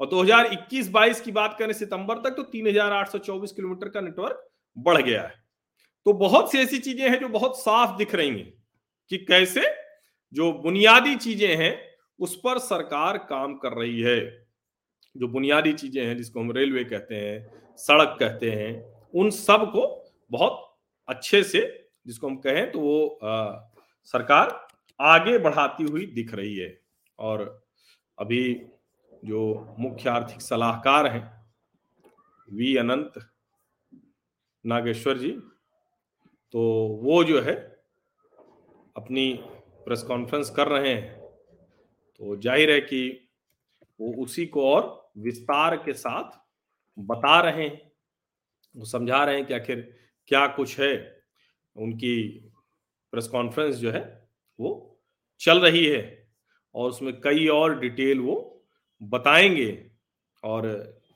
और 0.00 0.08
2021-22 0.08 1.20
की 1.20 1.32
बात 1.32 1.56
करें 1.58 1.72
सितंबर 1.74 2.18
तक 2.20 2.36
तो 2.36 2.42
3824 2.44 3.52
किलोमीटर 3.52 3.88
का 3.88 4.00
नेटवर्क 4.00 4.46
बढ़ 4.76 5.02
गया 5.02 5.22
है। 5.22 5.34
तो 6.06 6.12
बहुत 6.14 6.50
सी 6.52 6.58
ऐसी 6.58 6.78
चीज़ें 6.78 7.08
हैं 7.10 7.18
जो 7.20 7.28
बहुत 7.28 7.58
साफ़ 7.60 7.96
दिख 7.98 8.14
रही 8.14 8.28
हैं 8.30 8.52
कि 9.10 9.18
कैसे 9.18 9.62
जो 10.32 10.52
बुनियादी 10.54 11.14
चीज़ें 11.16 11.56
हैं 11.56 11.74
उस 12.18 12.34
पर 12.36 12.58
सरकार 12.58 13.18
काम 13.30 13.54
कर 13.56 13.72
रही 13.72 14.00
है। 14.00 14.20
जो 15.14 15.28
बुनियादी 15.28 15.72
चीज़ें 15.72 16.04
हैं 16.04 16.16
जिसको 16.16 16.40
हम 16.40 16.52
रेलवे 16.52 16.84
कहते 16.84 17.14
हैं 17.14 17.76
सड़क 17.78 18.16
कहते 18.20 18.50
हैं 18.50 18.72
उन 19.14 19.30
सबको 19.30 19.84
बहुत 20.30 20.62
अच्छे 21.08 21.42
से 21.44 21.60
जिसको 22.06 22.26
हम 22.26 22.36
कहें 22.36 22.70
तो 22.72 22.80
वो 22.80 23.06
आ, 23.24 23.58
सरकार 24.14 24.68
आगे 25.00 25.38
बढ़ाती 25.38 25.84
हुई 25.84 26.06
दिख 26.06 26.34
रही 26.34 26.56
है। 26.56 26.68
और 27.18 27.40
अभी 28.18 28.42
जो 29.24 29.76
मुख्य 29.78 30.10
आर्थिक 30.10 30.40
सलाहकार 30.42 31.06
हैं 31.06 31.24
वी 32.48 32.76
अनंत 32.76 33.14
नागेश्वर 34.66 35.18
जी 35.18 35.30
तो 36.54 36.60
वो 37.02 37.22
जो 37.24 37.40
है 37.40 37.54
अपनी 38.96 39.32
प्रेस 39.84 40.02
कॉन्फ्रेंस 40.02 40.50
कर 40.50 40.68
रहे 40.68 40.92
हैं। 40.92 41.18
तो 42.20 42.36
ज़ाहिर 42.36 42.70
है 42.70 42.80
कि 42.80 43.30
वो 44.00 44.12
उसी 44.22 44.46
को 44.46 44.64
और 44.70 45.10
विस्तार 45.18 45.76
के 45.76 45.92
साथ 45.94 46.38
बता 46.98 47.40
रहे 47.40 47.62
हैं। 47.62 47.90
वो 48.74 48.84
समझा 48.84 49.24
रहे 49.24 49.36
हैं 49.36 49.46
कि 49.46 49.54
आखिर 49.54 49.80
क्या 50.30 50.46
कुछ 50.46 50.78
है। 50.80 50.94
उनकी 51.76 52.16
प्रेस 53.12 53.28
कॉन्फ्रेंस 53.28 53.74
जो 53.76 53.90
है 53.90 54.02
वो 54.58 54.98
चल 55.40 55.60
रही 55.60 55.84
है 55.86 56.02
और 56.74 56.90
उसमें 56.90 57.20
कई 57.20 57.46
और 57.48 57.78
डिटेल 57.80 58.20
वो 58.20 58.36
बताएँगे 59.00 59.70
और 60.42 60.66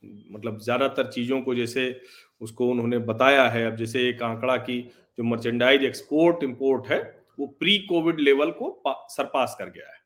मतलब 0.04 0.58
ज़्यादातर 0.60 1.10
चीज़ों 1.10 1.40
को 1.42 1.54
जैसे 1.54 1.90
उसको 2.40 2.70
उन्होंने 2.70 2.98
बताया 2.98 3.48
है। 3.48 3.66
अब 3.66 3.76
जैसे 3.76 4.09
एक 4.09 4.22
आंकड़ा 4.22 4.57
की 4.57 4.83
जो 5.18 5.24
मर्चेंडाइज 5.24 5.85
एक्सपोर्ट 5.85 6.44
इंपोर्ट 6.44 6.87
है, 6.87 7.24
वो 7.38 7.46
प्री 7.46 7.79
कोविड 7.79 8.20
लेवल 8.20 8.50
को 8.50 8.83
सरपास 8.88 9.57
कर 9.59 9.70
गया 9.70 9.88
है। 9.88 10.00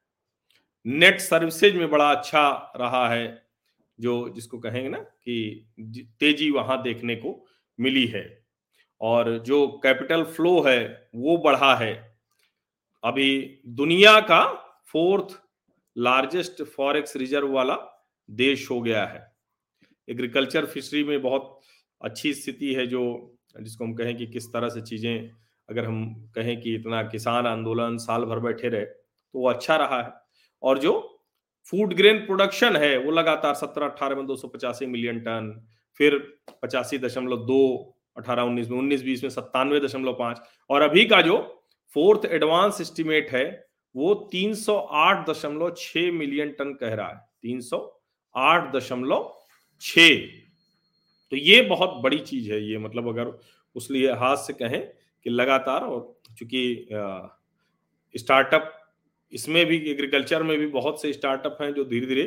नेट 0.87 1.21
सर्विसेज़ 1.21 1.77
में 1.77 1.91
बड़ा 1.91 2.11
अच्छा 2.11 2.73
रहा 2.77 3.09
है, 3.09 3.47
जो 4.01 4.29
जिसको 4.29 4.59
कहेंगे 4.59 4.89
ना 4.89 4.99
कि 4.99 5.67
तेज़ी 6.21 6.51
वहाँ 6.51 6.83
देखने 6.83 7.17
को 7.17 7.47
मिली 7.81 8.07
है। 8.07 8.45
और 9.01 9.39
जो 9.39 9.81
कैपिटल 9.83 10.25
फ्लो 10.25 10.61
है, 10.61 11.09
वो 11.15 11.37
बढ़ा 11.37 11.75
है। 11.75 12.19
अभी 13.05 13.61
दुनिया 13.67 14.21
का 14.21 14.45
फोर्थ 14.87 15.41
लार्जेस्ट 15.99 16.63
फॉरेक्स 16.63 17.17
रिज़र्व 17.17 17.53
वाला 17.53 18.07
देश 18.31 18.71
हो 18.71 18.81
गया 18.81 19.07
है। 19.07 19.33
एग्रीकल्चर 20.09 20.67
फिशरी 20.67 21.05
में 21.05 21.23
बहुत 21.23 21.61
अच्छी 22.05 22.33
स्थिति 22.35 22.73
है 22.75 22.87
जो, 22.87 23.03
जिसको 23.61 23.85
हम 23.85 23.95
कहें 23.95 24.17
कि 24.17 24.27
किस 24.27 24.47
तरह 24.53 24.69
से 24.69 24.81
चीज़ें, 24.83 25.31
अगर 25.69 25.85
हम 25.85 26.05
कहें 26.35 26.61
कि 26.61 26.75
इतना 26.75 27.03
किसान 27.05 27.47
आंदोलन 27.47 27.97
साल 27.99 28.25
भर 28.25 28.39
बैठे 28.41 28.69
रहे 28.69 28.85
तो 28.85 29.39
वो 29.39 29.49
अच्छा 29.49 29.77
रहा 29.77 30.03
है। 30.03 30.13
और 30.63 30.79
जो 30.79 30.93
फ़ूड 31.73 31.95
ग्रेन 31.95 32.19
प्रोडक्शन 32.19 32.77
है, 32.77 32.97
वो 32.99 33.11
लगातार 33.11 33.55
सत्रह, 33.55 33.87
अठारह 33.87 34.17
में 34.17 34.27
दो 34.27 34.37
सौ 34.37 34.49
पचासी 34.49 34.87
मिलियन 34.87 35.21
टन 35.21 35.51
फिर 36.01 36.19
पचासी 36.63 36.99
दशमलव 36.99 37.45
दो, 37.47 37.95
अठारह, 38.17 38.43
उन्नीस 38.43 38.71
में, 38.71 38.79
उन्नीस, 38.79 39.03
बीस 39.03 39.23
में 39.23 39.31
सत्तानवे 39.31 39.81
दशमलव 39.81 40.13
पाँच, 40.13 40.41
और 40.71 40.83
अभी 40.83 41.05
का 41.05 41.21
जो 41.23 41.39
फोर्थ 41.97 42.25
एडवांस 42.27 42.81
एस्टिमेट 42.81 43.31
है, 43.31 43.45
वो 43.95 44.15
तीन 44.33 44.55
सौ 44.55 44.77
आठ 44.77 45.29
दशमलव 45.29 45.75
छ 45.79 45.97
मिलियन 46.13 46.51
टन 46.51 46.73
कह 46.75 46.95
रहा 46.95 47.09
है। 47.09 47.17
तीन 47.43 47.61
सौ 47.61 47.79
आठ 48.35 48.73
दशमलव 48.75 49.33
छ 49.83 49.99
तो 51.35 51.39
ये 51.39 51.61
बहुत 51.63 51.95
बड़ी 52.03 52.19
चीज़ 52.21 52.51
है, 52.53 52.61
ये 52.63 52.79
मतलब 52.79 53.09
अगर 53.09 53.33
उस 53.77 53.91
लिए 53.91 54.11
हाथ 54.15 54.37
से 54.37 54.53
कहें 54.53 54.81
कि 55.27 55.31
लगातार 55.31 55.85
और 55.85 56.01
चूँकि 56.39 56.89
स्टार्टअप 58.15 58.71
इसमें 59.33 59.65
भी, 59.67 59.77
एग्रीकल्चर 59.91 60.43
में 60.43 60.59
भी 60.59 60.67
बहुत 60.69 61.03
से 61.03 61.13
स्टार्टअप 61.13 61.59
हैं 61.63 61.73
जो 61.75 61.85
धीरे 61.85 62.07
धीरे 62.07 62.25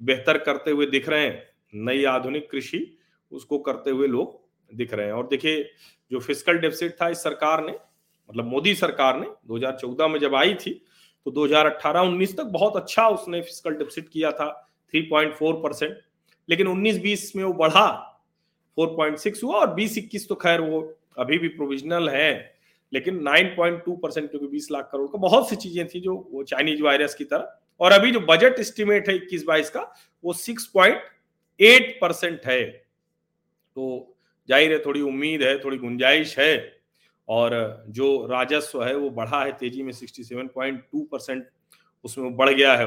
बेहतर 0.00 0.38
करते 0.40 0.70
हुए 0.70 0.86
दिख 0.86 1.08
रहे 1.08 1.24
हैं। 1.24 1.42
नई 1.74 2.04
आधुनिक 2.04 2.50
कृषि 2.50 2.80
उसको 3.32 3.58
करते 3.60 3.90
हुए 3.90 4.06
लोग 4.08 4.40
दिख 4.72 4.94
रहे 4.94 5.06
हैं। 5.06 5.12
और 5.12 5.26
देखिए, 5.28 5.68
जो 6.10 6.20
फ़िज़िकल 6.20 6.58
डेफिसिट 6.58 6.96
था 7.02 7.08
इस 7.08 7.22
सरकार 7.22 7.64
ने 7.66 7.72
मतलब 7.72 8.44
मोदी 8.46 8.74
सरकार 8.76 9.20
ने 9.20 9.26
2014 9.48 10.08
में 10.08 10.18
जब 10.20 10.34
आई 10.34 10.54
थी 10.56 10.80
तो 11.26 11.30
2018-19 11.32 12.36
तक 12.36 12.44
बहुत 12.52 12.76
अच्छा 12.76 13.08
उसने 13.10 13.40
फ़िज़िकल 13.42 13.78
डेफिसिट 13.78 14.08
किया 14.08 14.32
था 14.32 14.52
3.4 14.94 15.62
परसेंट। 15.62 15.96
लेकिन 16.48 16.66
19-20 16.68 17.34
में 17.36 17.42
वो 17.44 17.52
बढ़ा 17.54 17.88
4.6 18.78 19.42
हुआ 19.44 19.58
और 19.58 19.74
20-21 19.74 20.28
तो 20.28 20.34
खैर 20.34 20.60
वो 20.60 20.80
अभी 21.18 21.38
भी 21.38 21.48
प्रोविजनल 21.50 22.08
है, 22.08 22.56
लेकिन 22.92 23.18
9.2 23.20 23.96
परसेंट 24.02 24.30
क्योंकि 24.30 24.46
20 24.48 24.70
लाख 24.72 24.88
करोड़ 24.92 25.06
का 25.08 25.18
बहुत 25.18 25.48
सी 25.48 25.56
चीज़ें 25.56 25.86
थी 25.88 26.00
जो 26.00 26.14
वो 26.32 26.42
चाइनीज़ 26.44 26.82
वायरस 26.82 27.14
की 27.14 27.24
तरह। 27.24 27.58
और 27.80 27.92
अभी 27.92 28.10
जो 28.12 28.20
बजट 28.22 28.58
एस्टिमेट 28.60 29.08
है 29.08 29.14
इक्कीस 29.16 29.44
बाईस 29.44 29.70
का, 29.70 29.80
वो 30.24 30.32
6.8 30.34 31.90
परसेंट 32.00 32.46
है। 32.46 32.64
तो 33.76 34.16
ज़ाहिर 34.48 34.72
है 34.72 34.78
थोड़ी 34.78 35.00
उम्मीद 35.02 35.42
है, 35.42 35.58
थोड़ी 35.64 35.76
गुंजाइश 35.78 36.38
है 36.38 36.72
और 37.28 37.84
जो 37.88 38.26
राजस्व 38.26 38.84
है 38.84 38.94
वो 38.96 39.10
बढ़ा 39.10 39.42
है, 39.44 39.52
तेज़ी 39.52 39.82
में 39.82 39.92
67.2 39.92 41.04
परसेंट 41.12 41.46
उसमें 42.04 42.36
बढ़ 42.36 42.50
गया 42.50 42.74
है। 42.76 42.86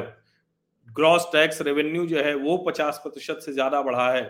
ग्रॉस 0.96 1.28
टैक्स 1.34 1.62
रेवेन्यू 1.62 2.06
जो 2.06 2.18
है 2.18 2.34
वो 2.36 2.58
50 2.68 2.98
प्रतिशत 2.98 3.40
से 3.42 3.54
ज़्यादा 3.54 3.82
बढ़ा 3.82 4.12
है। 4.12 4.22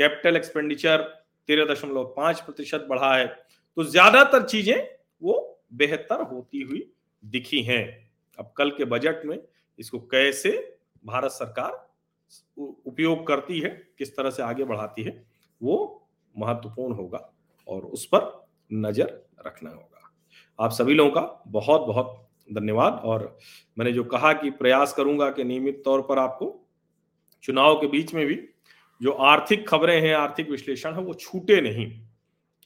कैपिटल 0.00 0.36
एक्सपेंडिचर 0.36 1.02
तेरह 1.48 1.72
दशमलव 1.72 2.04
पाँच 2.16 2.40
प्रतिशत 2.40 2.86
बढ़ा 2.88 3.14
है। 3.16 3.26
तो 3.26 3.84
ज़्यादातर 3.84 4.42
चीज़ें 4.42 4.88
वो 5.22 5.34
बेहतर 5.74 6.22
होती 6.22 6.62
हुई 6.62 6.82
दिखी 7.22 7.62
हैं। 7.62 7.84
अब 8.38 8.52
कल 8.56 8.70
के 8.70 8.84
बजट 8.86 9.24
में 9.24 9.38
इसको 9.78 9.98
कैसे 10.06 10.50
भारत 11.04 11.30
सरकार 11.30 11.82
उपयोग 12.58 13.26
करती 13.26 13.58
है, 13.60 13.68
किस 13.98 14.16
तरह 14.16 14.30
से 14.30 14.42
आगे 14.42 14.64
बढ़ाती 14.64 15.02
है, 15.02 15.24
वो 15.60 16.08
महत्वपूर्ण 16.34 16.94
होगा 16.94 17.30
और 17.68 17.82
उस 17.82 18.04
पर 18.06 18.46
नज़र 18.70 19.20
रखना 19.46 19.70
होगा। 19.70 20.10
आप 20.58 20.70
सभी 20.70 20.94
लोगों 20.94 21.10
का 21.12 21.42
बहुत 21.48 21.86
बहुत 21.86 22.23
धन्यवाद। 22.48 23.00
और 23.04 23.36
मैंने 23.76 23.92
जो 23.92 24.04
कहा 24.06 24.32
कि 24.32 24.50
प्रयास 24.52 24.92
करूँगा 24.92 25.30
कि 25.30 25.44
नियमित 25.44 25.82
तौर 25.84 26.00
पर 26.02 26.18
आपको 26.18 26.54
चुनाव 27.44 27.74
के 27.74 27.86
बीच 27.86 28.14
में 28.14 28.26
भी 28.26 28.38
जो 29.00 29.12
आर्थिक 29.12 29.68
खबरें 29.68 30.00
हैं, 30.00 30.14
आर्थिक 30.14 30.50
विश्लेषण 30.50 30.94
है, 30.94 31.00
वो 31.00 31.14
छूटे 31.14 31.60
नहीं 31.60 31.90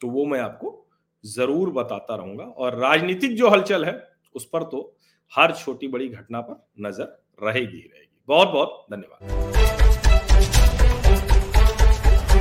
तो 0.01 0.09
वो 0.09 0.25
मैं 0.27 0.41
आपको 0.41 0.75
ज़रूर 1.25 1.71
बताता 1.73 2.15
रहूँगा। 2.15 2.45
और 2.45 2.79
राजनीतिक 2.79 3.37
जो 3.37 3.49
हलचल 3.49 3.85
है, 3.85 4.03
उस 4.35 4.45
पर 4.45 4.63
तो 4.65 4.97
हर 5.33 5.55
छोटी 5.55 5.89
बड़ी 5.89 6.09
घटना 6.09 6.41
पर 6.41 6.67
नज़र 6.81 7.19
रहेगी 7.39 7.77
ही 7.77 7.83
रहेगी। 7.83 8.25
बहुत 8.29 8.49
बहुत 8.49 8.87
धन्यवाद। 8.93 9.88